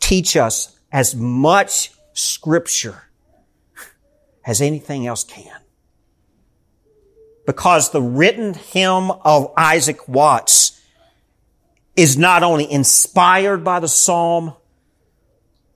teach 0.00 0.34
us 0.34 0.78
as 0.90 1.14
much 1.14 1.92
scripture 2.14 3.02
as 4.46 4.62
anything 4.62 5.06
else 5.06 5.24
can 5.24 5.60
because 7.46 7.90
the 7.90 8.02
written 8.02 8.54
hymn 8.54 9.10
of 9.10 9.52
Isaac 9.56 10.08
Watts 10.08 10.80
is 11.94 12.18
not 12.18 12.42
only 12.42 12.70
inspired 12.70 13.64
by 13.64 13.80
the 13.80 13.88
psalm, 13.88 14.54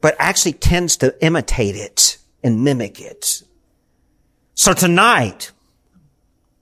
but 0.00 0.16
actually 0.18 0.52
tends 0.52 0.96
to 0.98 1.14
imitate 1.24 1.76
it 1.76 2.18
and 2.42 2.64
mimic 2.64 3.00
it. 3.00 3.42
So 4.54 4.72
tonight, 4.72 5.52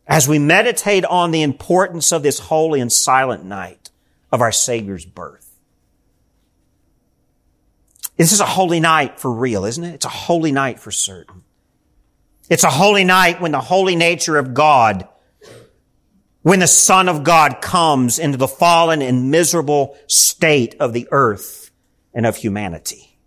as 0.06 0.28
we 0.28 0.38
meditate 0.38 1.04
on 1.04 1.30
the 1.30 1.42
importance 1.42 2.12
of 2.12 2.22
this 2.22 2.38
holy 2.38 2.80
and 2.80 2.92
silent 2.92 3.44
night 3.44 3.90
of 4.30 4.40
our 4.40 4.52
Savior's 4.52 5.04
birth, 5.04 5.46
this 8.16 8.32
is 8.32 8.40
a 8.40 8.46
holy 8.46 8.80
night 8.80 9.18
for 9.18 9.32
real, 9.32 9.64
isn't 9.64 9.82
it? 9.84 9.94
It's 9.94 10.04
a 10.04 10.10
holy 10.10 10.52
night 10.52 10.80
for 10.80 10.90
certain. 10.90 11.44
It's 12.48 12.64
a 12.64 12.70
holy 12.70 13.04
night 13.04 13.40
when 13.40 13.52
the 13.52 13.60
holy 13.60 13.94
nature 13.96 14.38
of 14.38 14.54
God, 14.54 15.06
when 16.42 16.60
the 16.60 16.66
Son 16.66 17.08
of 17.08 17.24
God 17.24 17.60
comes 17.60 18.18
into 18.18 18.38
the 18.38 18.48
fallen 18.48 19.02
and 19.02 19.30
miserable 19.30 19.96
state 20.06 20.74
of 20.80 20.92
the 20.92 21.06
earth 21.10 21.70
and 22.14 22.24
of 22.24 22.36
humanity. 22.36 23.18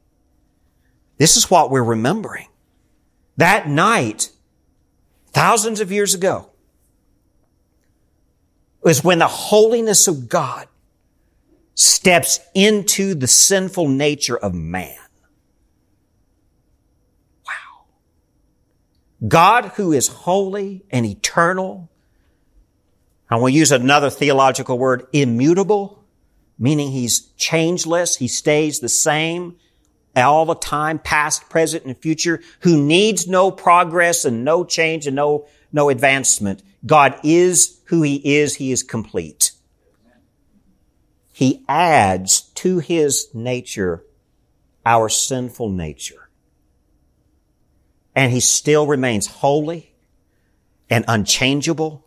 This 1.18 1.38
is 1.38 1.52
what 1.52 1.70
we're 1.70 1.84
remembering. 1.84 2.48
That 3.38 3.68
night, 3.68 4.32
thousands 5.32 5.80
of 5.80 5.92
years 5.92 6.16
ago, 6.16 6.50
was 8.82 9.04
when 9.04 9.20
the 9.20 9.28
holiness 9.28 10.08
of 10.08 10.28
God 10.28 10.68
steps 11.76 12.40
into 12.56 13.14
the 13.14 13.28
sinful 13.28 13.88
nature 13.88 14.38
of 14.38 14.56
man. 14.56 14.98
God 19.28 19.66
who 19.76 19.92
is 19.92 20.08
holy 20.08 20.84
and 20.90 21.06
eternal. 21.06 21.90
And 23.30 23.42
we'll 23.42 23.54
use 23.54 23.72
another 23.72 24.10
theological 24.10 24.78
word, 24.78 25.06
immutable, 25.14 26.04
meaning 26.58 26.92
he's 26.92 27.20
changeless. 27.38 28.18
He 28.18 28.28
stays 28.28 28.80
the 28.80 28.90
same 28.90 29.58
all 30.16 30.46
the 30.46 30.56
time, 30.56 31.00
past, 31.00 31.50
present, 31.50 31.86
and 31.86 31.98
future, 31.98 32.42
who 32.62 32.82
needs 32.82 33.28
no 33.28 33.52
progress 33.52 34.26
and 34.26 34.44
no 34.44 34.66
change 34.66 35.08
and 35.08 35.16
no, 35.16 35.48
no 35.72 35.90
advancement. 35.90 36.62
God 36.86 37.20
is 37.24 37.80
who 37.86 38.02
he 38.02 38.16
is. 38.38 38.56
He 38.56 38.72
is 38.72 38.84
complete. 38.84 39.52
He 41.32 41.64
adds 41.70 42.42
to 42.56 42.80
his 42.80 43.30
nature 43.34 44.04
our 44.86 45.10
sinful 45.10 45.70
nature 45.70 46.21
and 48.16 48.32
he 48.32 48.40
still 48.40 48.88
remains 48.88 49.28
holy 49.28 49.94
and 50.90 51.06
unchangeable 51.08 52.06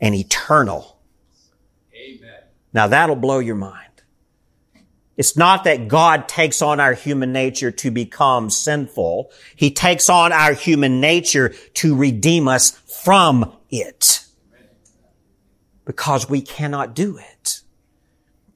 and 0.00 0.14
eternal. 0.14 0.98
Amen. 1.94 2.40
Now 2.72 2.86
that'll 2.86 3.16
blow 3.16 3.38
your 3.38 3.56
mind. 3.56 3.80
It's 5.16 5.36
not 5.36 5.64
that 5.64 5.86
God 5.88 6.28
takes 6.28 6.60
on 6.60 6.80
our 6.80 6.92
human 6.92 7.32
nature 7.32 7.70
to 7.70 7.90
become 7.90 8.50
sinful. 8.50 9.30
He 9.54 9.70
takes 9.70 10.10
on 10.10 10.32
our 10.32 10.54
human 10.54 11.00
nature 11.00 11.50
to 11.74 11.94
redeem 11.94 12.48
us 12.48 12.70
from 12.70 13.52
it. 13.70 14.24
Because 15.84 16.28
we 16.28 16.40
cannot 16.40 16.94
do 16.94 17.18
it. 17.18 17.60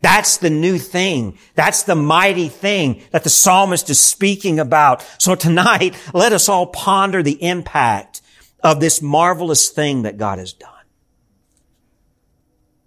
That's 0.00 0.37
the 0.37 0.50
new 0.50 0.78
thing. 0.78 1.38
That's 1.54 1.82
the 1.82 1.96
mighty 1.96 2.48
thing 2.48 3.02
that 3.11 3.24
the 3.24 3.30
psalmist 3.30 3.90
is 3.90 3.98
speaking 3.98 4.61
about. 4.61 5.04
So 5.18 5.34
tonight, 5.34 5.96
let 6.14 6.32
us 6.32 6.48
all 6.48 6.66
ponder 6.66 7.22
the 7.22 7.42
impact 7.42 8.22
of 8.62 8.80
this 8.80 9.02
marvelous 9.02 9.70
thing 9.70 10.02
that 10.02 10.16
God 10.16 10.38
has 10.38 10.52
done. 10.52 10.70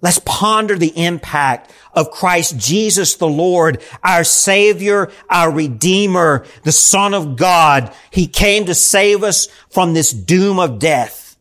Let's 0.02 0.19
ponder 0.26 0.78
the 0.78 0.97
impact 1.06 1.71
of 1.93 2.10
Christ 2.10 2.58
Jesus 2.58 3.15
the 3.15 3.28
Lord, 3.28 3.84
our 4.04 4.24
Savior, 4.24 5.12
our 5.30 5.52
Redeemer, 5.52 6.45
the 6.63 6.71
Son 6.71 7.13
of 7.13 7.36
God. 7.36 7.93
He 8.10 8.26
came 8.26 8.65
to 8.65 8.74
save 8.74 9.24
us 9.24 9.47
from 9.69 9.93
this 9.93 10.12
doom 10.12 10.58
of 10.58 10.80
death 10.80 11.38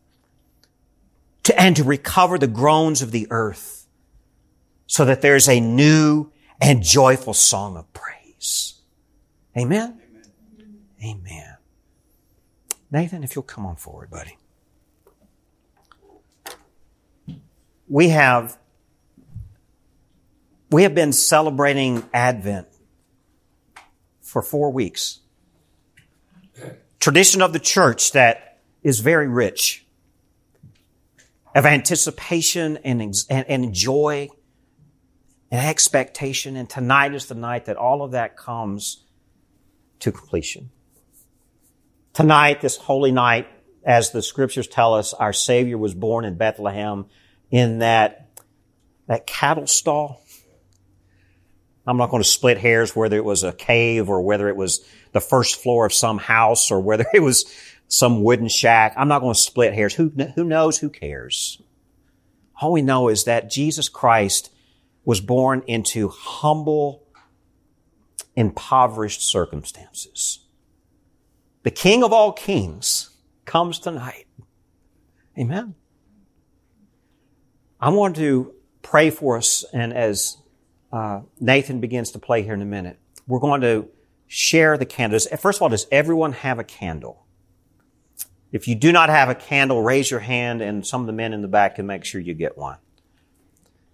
to, 1.43 1.59
and 1.59 1.75
to 1.77 1.83
recover 1.83 2.37
the 2.37 2.47
groans 2.47 3.01
of 3.01 3.11
the 3.11 3.27
earth 3.31 3.80
so 4.91 5.05
that 5.05 5.21
there's 5.21 5.47
a 5.47 5.61
new 5.61 6.29
and 6.59 6.83
joyful 6.83 7.33
song 7.33 7.77
of 7.77 7.93
praise. 7.93 8.81
Amen? 9.57 10.01
Amen. 11.01 11.21
Amen. 11.21 11.55
Nathan, 12.91 13.23
if 13.23 13.33
you'll 13.33 13.43
come 13.43 13.65
on 13.65 13.77
forward, 13.77 14.09
buddy. 14.09 14.35
we 17.87 18.09
have 18.09 18.57
we 20.71 20.83
have 20.83 20.93
been 20.93 21.13
celebrating 21.13 22.03
Advent 22.13 22.67
for 24.19 24.41
four 24.41 24.73
weeks. 24.73 25.21
Tradition 26.99 27.41
of 27.41 27.53
the 27.53 27.59
church 27.59 28.11
that 28.11 28.59
is 28.83 28.99
very 28.99 29.29
rich 29.29 29.85
of 31.55 31.65
anticipation 31.65 32.75
and, 32.83 33.01
and, 33.29 33.45
and 33.47 33.73
joy 33.73 34.27
and 35.51 35.65
expectation. 35.67 36.55
And 36.55 36.69
tonight 36.69 37.13
is 37.13 37.25
the 37.27 37.35
night 37.35 37.65
that 37.65 37.75
all 37.75 38.01
of 38.01 38.11
that 38.11 38.37
comes 38.37 39.03
to 39.99 40.11
completion. 40.11 40.71
Tonight, 42.13 42.61
this 42.61 42.77
holy 42.77 43.11
night, 43.11 43.47
as 43.83 44.11
the 44.11 44.21
scriptures 44.21 44.67
tell 44.67 44.93
us, 44.93 45.13
our 45.13 45.33
Savior 45.33 45.77
was 45.77 45.93
born 45.93 46.25
in 46.25 46.35
Bethlehem 46.35 47.05
in 47.49 47.79
that, 47.79 48.29
that 49.07 49.27
cattle 49.27 49.67
stall. 49.67 50.23
I'm 51.85 51.97
not 51.97 52.11
going 52.11 52.23
to 52.23 52.29
split 52.29 52.57
hairs 52.57 52.95
whether 52.95 53.17
it 53.17 53.25
was 53.25 53.43
a 53.43 53.51
cave 53.51 54.09
or 54.09 54.21
whether 54.21 54.47
it 54.47 54.55
was 54.55 54.85
the 55.13 55.19
first 55.19 55.61
floor 55.61 55.85
of 55.85 55.93
some 55.93 56.17
house 56.17 56.71
or 56.71 56.79
whether 56.79 57.05
it 57.13 57.21
was 57.21 57.45
some 57.87 58.23
wooden 58.23 58.47
shack. 58.47 58.93
I'm 58.95 59.07
not 59.07 59.19
going 59.19 59.33
to 59.33 59.39
split 59.39 59.73
hairs. 59.73 59.93
Who, 59.95 60.09
who 60.35 60.43
knows? 60.43 60.77
Who 60.77 60.89
cares? 60.89 61.61
All 62.61 62.71
we 62.71 62.81
know 62.81 63.09
is 63.09 63.23
that 63.23 63.49
Jesus 63.49 63.89
Christ 63.89 64.51
was 65.03 65.21
born 65.21 65.63
into 65.67 66.09
humble, 66.09 67.03
impoverished 68.35 69.21
circumstances. 69.21 70.45
The 71.63 71.71
King 71.71 72.03
of 72.03 72.11
all 72.11 72.31
kings 72.31 73.11
comes 73.45 73.79
tonight. 73.79 74.25
Amen. 75.37 75.75
I 77.79 77.89
want 77.89 78.15
to 78.17 78.53
pray 78.81 79.09
for 79.09 79.37
us, 79.37 79.65
and 79.73 79.93
as 79.93 80.37
uh, 80.91 81.21
Nathan 81.39 81.79
begins 81.79 82.11
to 82.11 82.19
play 82.19 82.43
here 82.43 82.53
in 82.53 82.61
a 82.61 82.65
minute, 82.65 82.99
we're 83.27 83.39
going 83.39 83.61
to 83.61 83.89
share 84.27 84.77
the 84.77 84.85
candles. 84.85 85.27
First 85.39 85.57
of 85.57 85.63
all, 85.63 85.69
does 85.69 85.87
everyone 85.91 86.33
have 86.33 86.59
a 86.59 86.63
candle? 86.63 87.25
If 88.51 88.67
you 88.67 88.75
do 88.75 88.91
not 88.91 89.09
have 89.09 89.29
a 89.29 89.35
candle, 89.35 89.81
raise 89.81 90.11
your 90.11 90.19
hand, 90.19 90.61
and 90.61 90.85
some 90.85 91.01
of 91.01 91.07
the 91.07 91.13
men 91.13 91.33
in 91.33 91.41
the 91.41 91.47
back 91.47 91.75
can 91.75 91.87
make 91.87 92.03
sure 92.03 92.19
you 92.19 92.33
get 92.33 92.57
one. 92.57 92.77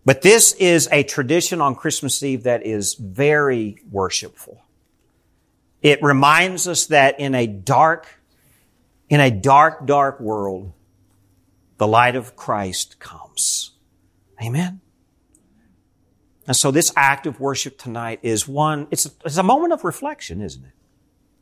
But 0.08 0.22
this 0.22 0.54
is 0.54 0.88
a 0.90 1.04
tradition 1.04 1.60
on 1.60 1.76
Christmas 1.76 2.24
Eve 2.24 2.44
that 2.44 2.66
is 2.66 2.94
very 2.94 3.82
worshipful. 3.92 4.64
It 5.82 6.02
reminds 6.02 6.66
us 6.66 6.86
that 6.86 7.20
in 7.20 7.36
a 7.36 7.46
dark, 7.46 8.08
in 9.10 9.20
a 9.20 9.30
dark, 9.30 9.86
dark 9.86 10.22
world, 10.22 10.72
the 11.78 11.88
light 11.88 12.16
of 12.16 12.38
Christ 12.38 13.00
comes. 13.00 13.72
Amen. 14.42 14.80
And 16.48 16.56
so 16.56 16.72
this 16.72 16.94
act 16.96 17.28
of 17.28 17.42
worship 17.42 17.78
tonight 17.78 18.22
is 18.24 18.48
one, 18.48 18.88
it's 18.92 19.08
a, 19.08 19.10
it's 19.26 19.36
a 19.36 19.44
moment 19.44 19.74
of 19.74 19.84
reflection, 19.84 20.42
isn't 20.42 20.64
it? 20.64 20.74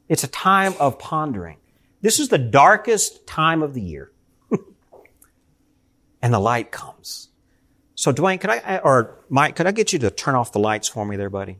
It's 0.09 0.23
a 0.23 0.27
time 0.27 0.73
of 0.79 0.97
pondering. 0.97 1.57
This 2.01 2.19
is 2.19 2.29
the 2.29 2.39
darkest 2.39 3.27
time 3.27 3.61
of 3.61 3.75
the 3.75 3.81
year. 3.81 4.11
and 6.23 6.33
the 6.33 6.39
light 6.39 6.71
comes. 6.71 7.29
So 7.95 8.11
Dwayne, 8.11 8.39
could 8.39 8.49
I, 8.49 8.79
or 8.83 9.15
Mike, 9.29 9.55
could 9.55 9.67
I 9.67 9.71
get 9.71 9.93
you 9.93 9.99
to 9.99 10.11
turn 10.11 10.35
off 10.35 10.51
the 10.51 10.59
lights 10.59 10.87
for 10.87 11.05
me 11.05 11.15
there, 11.15 11.29
buddy? 11.29 11.59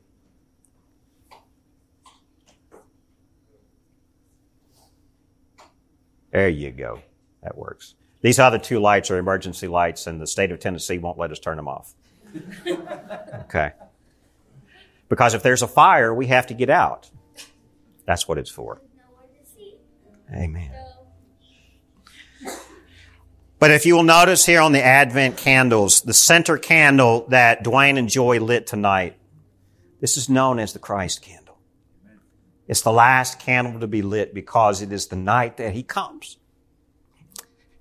There 6.32 6.50
you 6.50 6.72
go. 6.72 7.02
That 7.44 7.58
works. 7.58 7.96
These 8.22 8.40
other 8.40 8.60
two 8.60 8.80
lights 8.80 9.10
are 9.10 9.18
emergency 9.18 9.68
lights, 9.68 10.06
and 10.08 10.20
the 10.20 10.28
state 10.28 10.52
of 10.52 10.60
Tennessee 10.60 10.98
won't 10.98 11.18
let 11.18 11.32
us 11.32 11.40
turn 11.40 11.58
them 11.58 11.68
off. 11.68 11.94
Okay. 13.46 13.72
Because 15.08 15.36
if 15.36 15.44
there's 15.44 15.62
a 15.62 15.68
fire, 15.68 16.14
we 16.14 16.28
have 16.28 16.48
to 16.48 16.54
get 16.54 16.70
out. 16.70 17.10
That's 18.06 18.28
what 18.28 18.38
it's 18.38 18.50
for. 18.50 18.82
Amen. 20.34 20.72
But 23.58 23.72
if 23.72 23.86
you 23.86 23.96
will 23.96 24.04
notice 24.04 24.46
here 24.46 24.62
on 24.62 24.74
the 24.74 24.84
Advent 24.84 25.38
candles, 25.38 26.02
the 26.02 26.14
center 26.14 26.58
candle 26.58 27.26
that 27.30 27.64
Dwayne 27.64 27.98
and 27.98 28.10
Joy 28.10 28.40
lit 28.40 28.68
tonight, 28.68 29.18
this 30.02 30.18
is 30.18 30.30
known 30.30 30.60
as 30.60 30.74
the 30.74 30.80
Christ 30.80 31.22
candle. 31.22 31.58
It's 32.68 32.82
the 32.82 32.92
last 32.92 33.40
candle 33.40 33.80
to 33.80 33.88
be 33.88 34.02
lit 34.02 34.34
because 34.34 34.82
it 34.82 34.92
is 34.92 35.08
the 35.08 35.16
night 35.16 35.58
that 35.58 35.74
He 35.74 35.84
comes. 35.84 36.38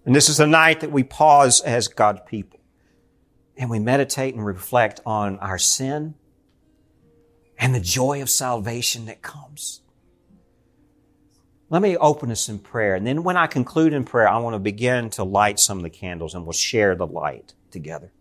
And 0.04 0.14
this 0.14 0.28
is 0.28 0.36
the 0.36 0.46
night 0.46 0.80
that 0.80 0.92
we 0.92 1.02
pause 1.02 1.60
as 1.62 1.88
God's 1.88 2.20
people 2.26 2.60
and 3.56 3.70
we 3.70 3.78
meditate 3.78 4.34
and 4.34 4.44
reflect 4.44 5.00
on 5.06 5.38
our 5.38 5.58
sin 5.58 6.14
and 7.58 7.74
the 7.74 7.80
joy 7.80 8.20
of 8.20 8.28
salvation 8.28 9.06
that 9.06 9.22
comes. 9.22 9.80
Let 11.74 11.82
me 11.82 11.96
open 11.96 12.30
us 12.30 12.48
in 12.48 12.60
prayer. 12.60 12.94
And 12.94 13.04
then 13.04 13.24
when 13.24 13.36
I 13.36 13.48
conclude 13.48 13.94
in 13.94 14.04
prayer, 14.04 14.28
I 14.28 14.38
want 14.38 14.54
to 14.54 14.60
begin 14.60 15.10
to 15.10 15.24
light 15.24 15.58
some 15.58 15.76
of 15.76 15.82
the 15.82 15.90
candles 15.90 16.32
and 16.32 16.44
we'll 16.44 16.52
share 16.52 16.94
the 16.94 17.04
light 17.04 17.52
together. 17.72 18.12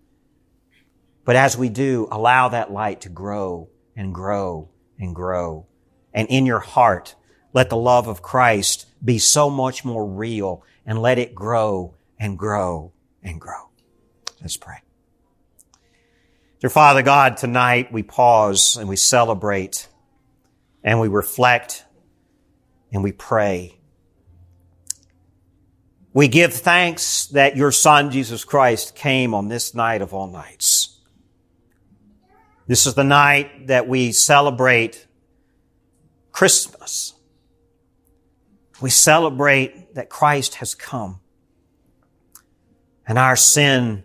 But 1.24 1.36
as 1.36 1.56
we 1.56 1.70
do, 1.70 2.08
allow 2.10 2.50
that 2.50 2.72
light 2.72 3.02
to 3.02 3.10
grow 3.10 3.70
and 3.96 4.12
grow 4.12 4.70
and 4.98 5.14
grow. 5.14 5.68
And 6.16 6.28
in 6.30 6.48
your 6.48 6.62
heart, 6.62 7.14
let 7.54 7.70
the 7.70 7.78
love 7.78 8.08
of 8.08 8.24
Christ 8.24 8.88
be 9.06 9.20
so 9.20 9.52
much 9.52 9.86
more 9.86 10.04
real 10.04 10.64
and 10.84 11.00
let 11.00 11.20
it 11.20 11.36
grow 11.36 11.94
and 12.18 12.40
grow 12.40 12.92
and 13.22 13.40
grow. 13.40 13.70
Let's 14.42 14.58
pray. 14.58 14.78
Dear 16.60 16.72
Father 16.72 17.04
God, 17.04 17.38
tonight 17.38 17.94
we 17.94 18.02
pause 18.02 18.78
and 18.78 18.90
we 18.90 18.96
celebrate 18.96 19.90
and 20.84 21.00
we 21.00 21.08
reflect 21.08 21.86
and 22.94 23.04
we 23.04 23.12
pray. 23.12 23.76
We 26.14 26.28
give 26.28 26.54
thanks 26.54 27.26
that 27.28 27.58
your 27.58 27.72
Son, 27.72 28.12
Jesus 28.12 28.46
Christ, 28.46 28.96
came 28.96 29.34
on 29.34 29.48
this 29.48 29.74
night 29.74 30.04
of 30.04 30.14
all 30.14 30.28
nights. 30.28 31.02
This 32.68 32.86
is 32.86 32.94
the 32.94 33.04
night 33.04 33.68
that 33.68 33.88
we 33.88 34.12
celebrate 34.12 35.08
Christmas. 36.32 37.14
We 38.80 38.92
celebrate 38.92 39.96
that 39.96 40.10
Christ 40.10 40.56
has 40.56 40.76
come. 40.76 41.20
And 43.08 43.18
our 43.18 43.36
sin 43.36 44.04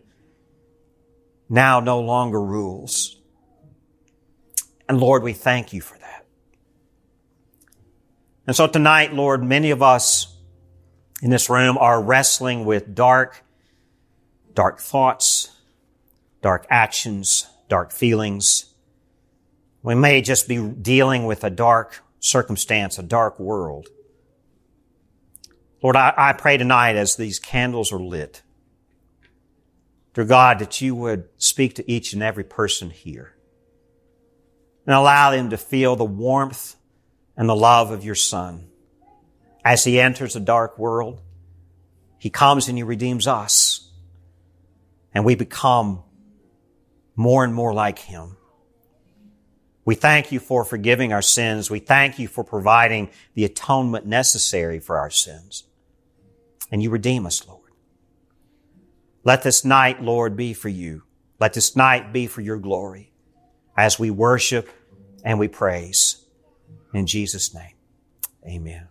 now 1.48 1.80
no 1.80 2.00
longer 2.00 2.40
rules. 2.40 3.20
And 4.88 4.98
Lord, 4.98 5.22
we 5.22 5.34
thank 5.34 5.72
you 5.72 5.82
for. 5.82 5.97
And 8.48 8.56
so 8.56 8.66
tonight, 8.66 9.12
Lord, 9.12 9.44
many 9.44 9.72
of 9.72 9.82
us 9.82 10.34
in 11.20 11.28
this 11.28 11.50
room 11.50 11.76
are 11.76 12.02
wrestling 12.02 12.64
with 12.64 12.94
dark, 12.94 13.44
dark 14.54 14.80
thoughts, 14.80 15.54
dark 16.40 16.66
actions, 16.70 17.46
dark 17.68 17.92
feelings. 17.92 18.72
We 19.82 19.94
may 19.94 20.22
just 20.22 20.48
be 20.48 20.66
dealing 20.66 21.26
with 21.26 21.44
a 21.44 21.50
dark 21.50 22.02
circumstance, 22.20 22.98
a 22.98 23.02
dark 23.02 23.38
world. 23.38 23.88
Lord, 25.82 25.96
I, 25.96 26.14
I 26.16 26.32
pray 26.32 26.56
tonight 26.56 26.96
as 26.96 27.16
these 27.16 27.38
candles 27.38 27.92
are 27.92 28.00
lit, 28.00 28.40
dear 30.14 30.24
God, 30.24 30.58
that 30.60 30.80
you 30.80 30.94
would 30.94 31.28
speak 31.36 31.74
to 31.74 31.90
each 31.90 32.14
and 32.14 32.22
every 32.22 32.44
person 32.44 32.88
here 32.88 33.34
and 34.86 34.94
allow 34.94 35.32
them 35.32 35.50
to 35.50 35.58
feel 35.58 35.96
the 35.96 36.04
warmth 36.06 36.76
and 37.38 37.48
the 37.48 37.56
love 37.56 37.90
of 37.90 38.04
your 38.04 38.14
Son. 38.16 38.68
As 39.64 39.84
he 39.84 39.98
enters 39.98 40.36
a 40.36 40.40
dark 40.40 40.78
world, 40.78 41.22
he 42.18 42.28
comes 42.28 42.68
and 42.68 42.76
he 42.76 42.82
redeems 42.82 43.26
us 43.26 43.90
and 45.14 45.24
we 45.24 45.34
become 45.34 46.02
more 47.16 47.44
and 47.44 47.54
more 47.54 47.72
like 47.72 48.00
him. 48.00 48.36
We 49.84 49.94
thank 49.94 50.32
you 50.32 50.40
for 50.40 50.64
forgiving 50.64 51.12
our 51.14 51.22
sins. 51.22 51.70
We 51.70 51.78
thank 51.78 52.18
you 52.18 52.28
for 52.28 52.44
providing 52.44 53.08
the 53.34 53.44
atonement 53.46 54.04
necessary 54.04 54.80
for 54.80 54.98
our 54.98 55.10
sins. 55.10 55.64
and 56.70 56.82
you 56.82 56.90
redeem 56.90 57.24
us, 57.24 57.46
Lord. 57.48 57.72
Let 59.24 59.42
this 59.42 59.64
night, 59.64 60.02
Lord, 60.02 60.36
be 60.36 60.52
for 60.52 60.68
you. 60.68 61.02
Let 61.40 61.54
this 61.54 61.74
night 61.76 62.12
be 62.12 62.26
for 62.26 62.42
your 62.42 62.58
glory 62.58 63.12
as 63.76 63.98
we 63.98 64.10
worship 64.10 64.68
and 65.24 65.38
we 65.38 65.48
praise. 65.48 66.24
In 66.94 67.06
Jesus' 67.06 67.54
name, 67.54 67.74
amen. 68.46 68.88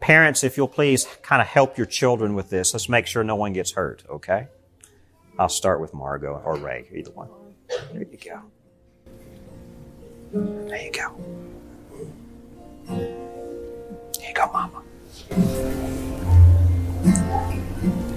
Parents, 0.00 0.44
if 0.44 0.56
you'll 0.56 0.68
please 0.68 1.06
kind 1.22 1.42
of 1.42 1.48
help 1.48 1.76
your 1.76 1.86
children 1.86 2.34
with 2.34 2.50
this, 2.50 2.72
let's 2.72 2.88
make 2.88 3.06
sure 3.06 3.22
no 3.24 3.36
one 3.36 3.52
gets 3.52 3.72
hurt, 3.72 4.04
okay? 4.08 4.46
I'll 5.38 5.48
start 5.48 5.80
with 5.80 5.92
Margot 5.92 6.40
or 6.44 6.56
Ray, 6.56 6.88
either 6.94 7.10
one. 7.10 7.28
There 7.92 8.04
you 8.10 8.18
go. 8.18 8.42
There 10.32 10.82
you 10.82 10.92
go. 10.92 11.14
There 12.86 14.28
you 14.28 14.34
go, 14.34 14.46
Mama. 14.52 14.82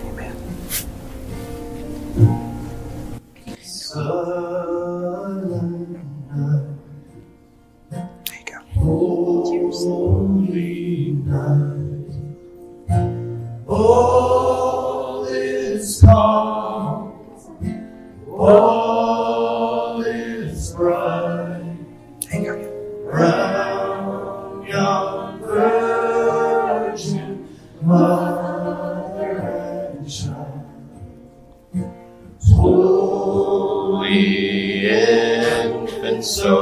Amen. 0.05 0.36
There 3.93 4.80
Holy 8.93 10.51
night, 11.25 12.12
all 13.65 15.23
is 15.25 16.01
calm, 16.01 17.13
all 18.30 20.01
is 20.01 20.73
bright 20.73 21.77
round 23.06 24.67
yon 24.67 25.39
virgin 25.39 27.47
mother 27.82 29.39
and 29.95 30.12
child. 30.12 30.65
Holy 32.56 34.10
infant, 34.89 36.25
so 36.25 36.61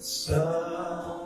Silent 0.00 1.17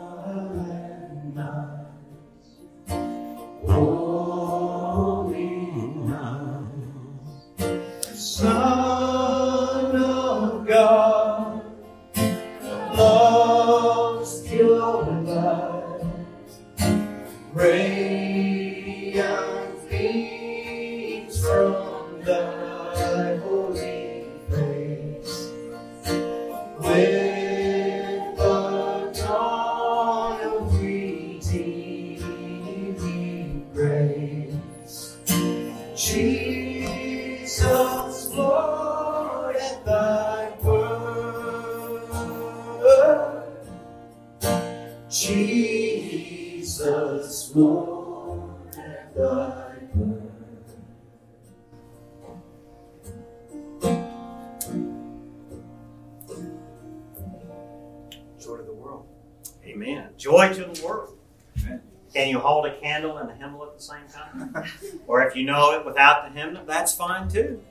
or 65.73 65.79
if 65.79 65.79
you 65.79 65.79
know 65.79 65.79
it 65.79 65.85
without 65.85 66.25
the 66.25 66.39
hymnal, 66.39 66.65
that's 66.65 66.93
fine 66.93 67.27
too. 67.29 67.61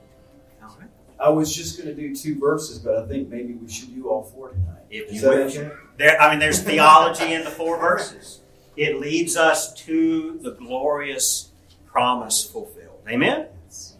All 0.61 0.77
right. 0.79 0.89
I 1.19 1.29
was 1.29 1.55
just 1.55 1.77
going 1.77 1.93
to 1.93 1.99
do 1.99 2.15
two 2.15 2.39
verses, 2.39 2.79
but 2.79 2.97
I 2.97 3.07
think 3.07 3.29
maybe 3.29 3.53
we 3.53 3.69
should 3.69 3.93
do 3.93 4.09
all 4.09 4.23
four 4.23 4.49
tonight. 4.49 4.83
If 4.89 5.11
Is 5.11 5.21
you 5.21 5.29
wish. 5.29 5.57
okay? 5.57 5.71
There, 5.97 6.21
I 6.21 6.29
mean, 6.31 6.39
there's 6.39 6.61
theology 6.61 7.33
in 7.33 7.43
the 7.43 7.49
four 7.49 7.79
verses. 7.79 8.41
It 8.75 8.99
leads 8.99 9.37
us 9.37 9.73
to 9.85 10.39
the 10.41 10.51
glorious 10.51 11.51
promise 11.85 12.43
fulfilled. 12.43 13.01
Amen? 13.07 13.47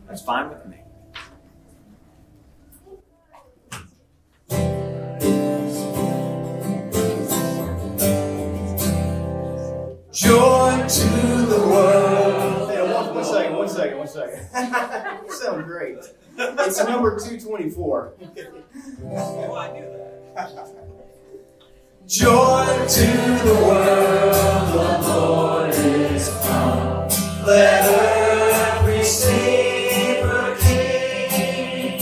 That's 0.07 0.21
fine 0.21 0.49
with 0.49 0.65
me. 0.65 0.77
Joy 10.11 10.85
to 10.87 11.32
second, 13.83 13.97
one 13.97 14.07
second, 14.07 14.39
one 14.39 14.71
second. 14.71 15.25
you 15.27 15.33
sound 15.35 15.65
great. 15.65 15.97
It's 16.35 16.83
number 16.83 17.19
224. 17.19 18.13
Joy 22.07 22.65
to 22.87 23.07
the 23.45 23.55
world, 23.67 24.73
the 24.73 25.07
Lord 25.07 25.69
is 25.69 26.27
come. 26.41 27.07
Let 27.45 27.85
earth 27.85 28.87
receive 28.87 30.25
her 30.25 30.55
King. 30.59 31.99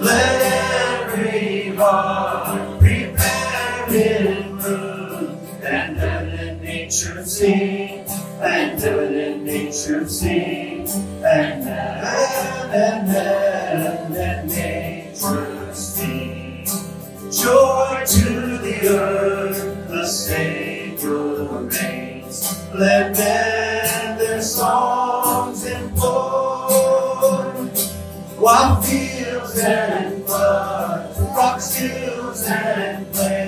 Let 0.00 1.08
every 1.10 1.74
heart 1.76 2.78
prepare 2.78 3.94
in 3.94 4.58
room. 4.58 5.38
And 5.64 5.96
heaven 5.96 6.38
and 6.38 6.62
nature 6.62 7.24
sing. 7.26 8.06
And 8.40 8.80
heaven 8.80 9.14
and 9.14 9.44
nature 9.44 10.08
sing. 10.08 10.73
And 11.26 11.64
heaven 11.64 12.70
and 12.70 13.08
heaven 13.08 14.14
and 14.14 14.48
nature 14.48 15.74
sing. 15.74 16.66
Joy 17.32 18.04
to 18.06 18.58
the 18.58 18.88
earth, 18.90 19.88
the 19.88 20.06
Savior 20.06 21.44
reigns. 21.60 22.62
Let 22.74 23.16
men 23.16 24.18
their 24.18 24.42
songs 24.42 25.64
employ. 25.64 26.68
While 28.36 28.82
fields 28.82 29.58
and 29.60 30.26
floods, 30.26 31.18
rocks, 31.20 31.74
hills 31.74 32.44
and 32.46 33.10
plains, 33.14 33.43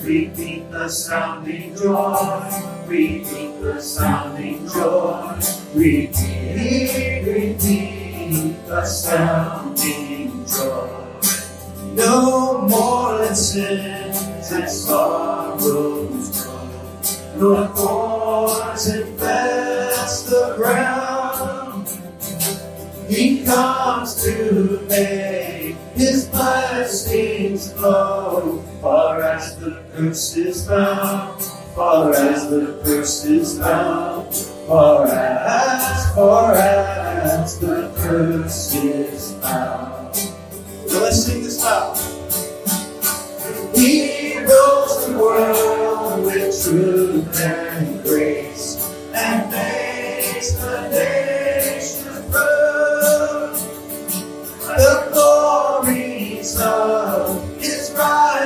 repeat 0.00 0.70
the 0.70 0.88
sounding 0.88 1.74
joy, 1.76 2.50
repeat 2.86 3.60
the 3.60 3.80
sounding 3.80 4.68
joy, 4.68 5.38
repeat, 5.74 7.24
repeat 7.26 8.66
the 8.66 8.84
sounding 8.84 10.46
joy. 10.46 11.04
No 11.94 12.62
more 12.62 13.34
sins 13.34 14.50
and 14.52 14.68
sorrows 14.68 16.44
grow, 16.44 16.68
nor 17.36 17.68
thorns 17.68 18.88
infest 18.88 20.30
the 20.30 20.54
ground. 20.56 21.88
He 23.08 23.44
comes 23.44 24.22
to 24.24 24.80
make 24.88 25.53
his 26.04 26.26
blessings 26.28 27.72
flow, 27.72 28.62
far 28.82 29.22
as 29.22 29.56
the 29.56 29.82
curse 29.94 30.36
is 30.36 30.68
found, 30.68 31.42
far 31.74 32.12
as 32.12 32.50
the 32.50 32.78
curse 32.84 33.24
is 33.24 33.58
found, 33.58 34.34
far 34.68 35.06
as, 35.06 36.14
far 36.14 36.52
as 36.52 37.58
the 37.58 37.90
curse 37.96 38.74
is 38.74 39.32
found. 39.40 40.14
So 40.14 41.00
let's 41.00 41.24
sing 41.24 41.42
this 41.42 41.64
out. 41.64 41.96
He 43.74 44.34
fills 44.44 45.06
the 45.06 45.18
world 45.18 46.24
with 46.26 46.62
truth 46.62 47.40
and 47.40 47.93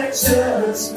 righteousness 0.08 0.92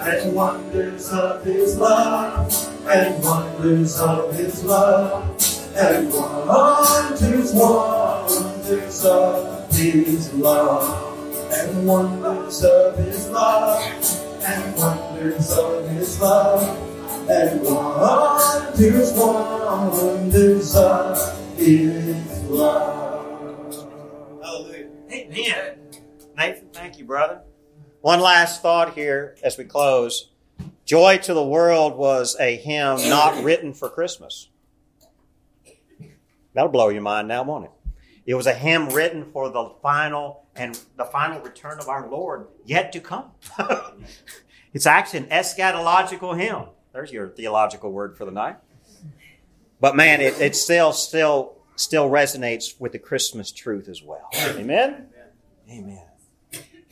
and 0.00 0.34
wonders 0.34 1.10
of 1.12 1.44
his 1.44 1.76
love 1.76 2.50
and 2.88 3.22
wonders 3.22 4.00
of 4.00 4.34
his 4.34 4.64
love 4.64 5.24
and 5.76 6.10
wonders, 6.10 7.52
wonders 7.52 9.04
of 9.04 9.70
his 9.72 10.32
love 10.32 11.52
and 11.52 11.86
wonders 11.86 12.64
of 12.64 12.96
his 12.96 13.28
love 13.28 13.84
and 14.42 14.76
wonders 14.76 15.52
of 15.52 15.88
his 15.90 16.18
love 16.18 16.62
and 17.28 17.62
wonders, 17.62 19.12
wonders 19.12 20.76
of 20.76 21.58
his 21.58 22.42
love. 22.44 23.74
Hallelujah. 24.42 24.88
Amen. 25.12 25.78
Nathan, 26.38 26.68
thank 26.72 26.98
you, 26.98 27.04
brother. 27.04 27.42
One 28.00 28.20
last 28.20 28.62
thought 28.62 28.94
here 28.94 29.36
as 29.42 29.58
we 29.58 29.64
close. 29.64 30.30
Joy 30.84 31.18
to 31.18 31.34
the 31.34 31.44
World 31.44 31.96
was 31.96 32.36
a 32.38 32.56
hymn 32.56 33.08
not 33.08 33.42
written 33.42 33.74
for 33.74 33.88
Christmas. 33.88 34.48
That'll 36.54 36.70
blow 36.70 36.88
your 36.88 37.02
mind 37.02 37.28
now, 37.28 37.42
won't 37.42 37.66
it? 37.66 37.70
It 38.24 38.34
was 38.34 38.46
a 38.46 38.54
hymn 38.54 38.90
written 38.90 39.30
for 39.32 39.48
the 39.48 39.72
final 39.82 40.46
and 40.54 40.78
the 40.96 41.04
final 41.04 41.40
return 41.40 41.78
of 41.78 41.88
our 41.88 42.08
Lord 42.08 42.46
yet 42.64 42.92
to 42.92 43.00
come. 43.00 43.32
it's 44.72 44.86
actually 44.86 45.20
an 45.20 45.26
eschatological 45.26 46.38
hymn. 46.38 46.66
There's 46.92 47.12
your 47.12 47.28
theological 47.28 47.90
word 47.90 48.16
for 48.16 48.24
the 48.24 48.30
night. 48.30 48.56
But 49.80 49.96
man, 49.96 50.20
it, 50.20 50.40
it 50.40 50.56
still, 50.56 50.92
still, 50.92 51.56
still 51.76 52.10
resonates 52.10 52.80
with 52.80 52.92
the 52.92 52.98
Christmas 52.98 53.52
truth 53.52 53.88
as 53.88 54.02
well. 54.02 54.28
Amen? 54.34 55.06
Amen. 55.70 56.07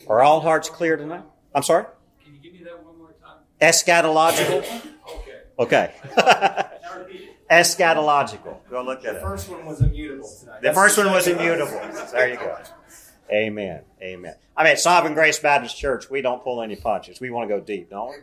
Are 0.09 0.21
all 0.21 0.39
hearts 0.39 0.69
clear 0.69 0.95
tonight? 0.97 1.23
I'm 1.53 1.63
sorry? 1.63 1.85
Can 2.23 2.33
you 2.35 2.39
give 2.39 2.53
me 2.53 2.63
that 2.63 2.83
one 2.83 2.97
more 2.97 3.13
time? 3.21 3.39
Eschatological? 3.61 4.59
Okay. 4.59 5.41
Okay. 5.59 5.93
Now 6.15 6.99
repeat 6.99 7.21
it. 7.21 7.49
Eschatological. 7.49 8.57
Go 8.69 8.83
look 8.83 8.99
at 8.99 9.05
it. 9.05 9.13
The 9.15 9.21
first 9.21 9.49
one 9.49 9.65
was 9.65 9.81
immutable 9.81 10.29
tonight. 10.39 10.61
The 10.61 10.73
first 10.73 10.97
one 10.97 11.11
was 11.11 11.27
immutable. 11.27 11.81
There 12.11 12.29
you 12.29 12.37
go. 12.37 12.57
Amen. 13.31 13.81
Amen. 14.01 14.35
I 14.55 14.63
mean, 14.63 14.71
at 14.73 14.79
Sovereign 14.79 15.13
Grace 15.13 15.39
Baptist 15.39 15.75
Church, 15.77 16.09
we 16.09 16.21
don't 16.21 16.41
pull 16.41 16.61
any 16.61 16.77
punches. 16.77 17.19
We 17.19 17.29
want 17.29 17.49
to 17.49 17.57
go 17.57 17.61
deep, 17.61 17.89
don't 17.89 18.09
we? 18.09 18.15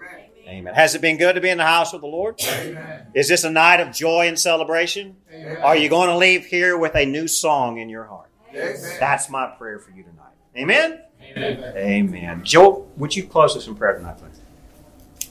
Amen. 0.49 0.75
Has 0.75 0.95
it 0.95 1.01
been 1.01 1.17
good 1.19 1.35
to 1.35 1.41
be 1.41 1.49
in 1.49 1.59
the 1.59 1.65
house 1.65 1.93
of 1.93 2.01
the 2.01 2.07
Lord? 2.07 2.41
Amen. 2.43 3.07
Is 3.15 3.29
this 3.29 3.45
a 3.45 3.51
night 3.51 3.81
of 3.81 3.93
joy 3.95 4.29
and 4.29 4.39
celebration? 4.39 5.17
Amen. 5.33 5.59
Are 5.59 5.77
you 5.77 5.89
going 5.89 6.09
to 6.09 6.17
leave 6.17 6.47
here 6.47 6.77
with 6.79 6.95
a 6.95 7.05
new 7.05 7.29
song 7.29 7.79
in 7.79 7.89
your 7.89 8.05
heart? 8.05 8.31
Amen. 8.51 8.77
That's 9.01 9.29
my 9.29 9.47
prayer 9.47 9.79
for 9.79 9.91
you 9.91 10.03
tonight. 10.03 10.33
Amen? 10.57 11.01
Amen. 11.31 11.77
Amen. 11.77 12.45
Joe, 12.45 12.87
would 12.97 13.15
you 13.17 13.25
close 13.25 13.57
us 13.57 13.67
in 13.67 13.75
prayer 13.75 13.97
tonight, 13.97 14.19
please? 14.19 15.31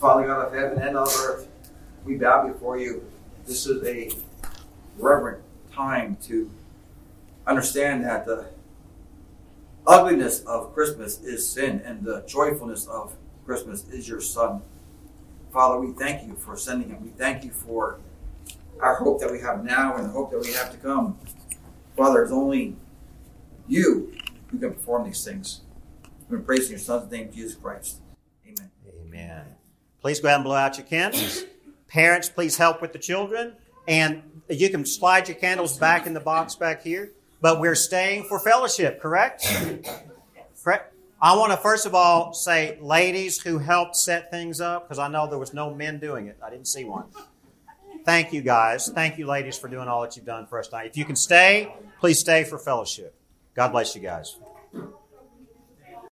Father 0.00 0.26
God 0.26 0.46
of 0.46 0.54
heaven 0.54 0.78
and 0.78 0.96
of 0.96 1.08
earth, 1.08 1.48
we 2.04 2.16
bow 2.16 2.46
before 2.46 2.78
you. 2.78 3.04
This 3.46 3.66
is 3.66 3.82
a 3.86 4.10
reverent 4.98 5.42
time 5.72 6.16
to 6.22 6.50
understand 7.46 8.04
that 8.04 8.26
the 8.26 8.46
ugliness 9.86 10.40
of 10.40 10.74
Christmas 10.74 11.20
is 11.22 11.48
sin 11.48 11.80
and 11.84 12.04
the 12.04 12.24
joyfulness 12.26 12.86
of 12.86 13.14
Christmas 13.44 13.88
is 13.88 14.08
your 14.08 14.20
Son. 14.20 14.62
Father, 15.52 15.78
we 15.80 15.92
thank 15.92 16.26
you 16.26 16.34
for 16.34 16.56
sending 16.56 16.88
him. 16.90 17.02
We 17.02 17.10
thank 17.10 17.44
you 17.44 17.50
for 17.50 17.98
our 18.80 18.96
hope 18.96 19.20
that 19.20 19.30
we 19.30 19.40
have 19.40 19.64
now 19.64 19.96
and 19.96 20.04
the 20.06 20.10
hope 20.10 20.30
that 20.32 20.40
we 20.40 20.52
have 20.52 20.70
to 20.72 20.78
come. 20.78 21.18
Father, 21.96 22.22
it's 22.22 22.32
only 22.32 22.76
you 23.68 24.12
who 24.50 24.58
can 24.58 24.72
perform 24.72 25.04
these 25.04 25.24
things. 25.24 25.62
We 26.28 26.38
praise 26.38 26.66
in 26.66 26.72
your 26.72 26.78
Son's 26.78 27.10
name, 27.10 27.30
Jesus 27.32 27.54
Christ. 27.54 28.00
Amen. 28.44 28.70
Amen. 29.00 29.44
Please 30.00 30.20
go 30.20 30.28
ahead 30.28 30.36
and 30.36 30.44
blow 30.44 30.56
out 30.56 30.76
your 30.76 30.86
candles. 30.86 31.44
Parents, 31.88 32.28
please 32.28 32.56
help 32.56 32.82
with 32.82 32.92
the 32.92 32.98
children. 32.98 33.54
And 33.88 34.22
you 34.48 34.68
can 34.70 34.84
slide 34.84 35.28
your 35.28 35.36
candles 35.36 35.78
back 35.78 36.06
in 36.06 36.14
the 36.14 36.20
box 36.20 36.56
back 36.56 36.82
here. 36.82 37.12
But 37.40 37.60
we're 37.60 37.76
staying 37.76 38.24
for 38.24 38.38
fellowship, 38.38 39.00
correct? 39.00 39.46
Correct. 40.62 40.94
I 41.20 41.36
want 41.36 41.52
to 41.52 41.56
first 41.56 41.86
of 41.86 41.94
all 41.94 42.32
say, 42.32 42.76
ladies 42.80 43.40
who 43.40 43.58
helped 43.58 43.96
set 43.96 44.30
things 44.30 44.60
up, 44.60 44.86
because 44.86 44.98
I 44.98 45.08
know 45.08 45.28
there 45.28 45.38
was 45.38 45.54
no 45.54 45.74
men 45.74 45.98
doing 45.98 46.26
it. 46.26 46.38
I 46.44 46.50
didn't 46.50 46.66
see 46.66 46.84
one. 46.84 47.04
Thank 48.04 48.32
you, 48.32 48.42
guys. 48.42 48.88
Thank 48.88 49.18
you, 49.18 49.26
ladies, 49.26 49.56
for 49.56 49.68
doing 49.68 49.88
all 49.88 50.02
that 50.02 50.16
you've 50.16 50.26
done 50.26 50.46
for 50.46 50.58
us 50.58 50.68
tonight. 50.68 50.86
If 50.86 50.96
you 50.96 51.04
can 51.04 51.16
stay, 51.16 51.74
please 52.00 52.18
stay 52.18 52.44
for 52.44 52.58
fellowship. 52.58 53.14
God 53.56 53.72
bless 53.72 53.96
you 53.96 54.02
guys. 54.02 54.36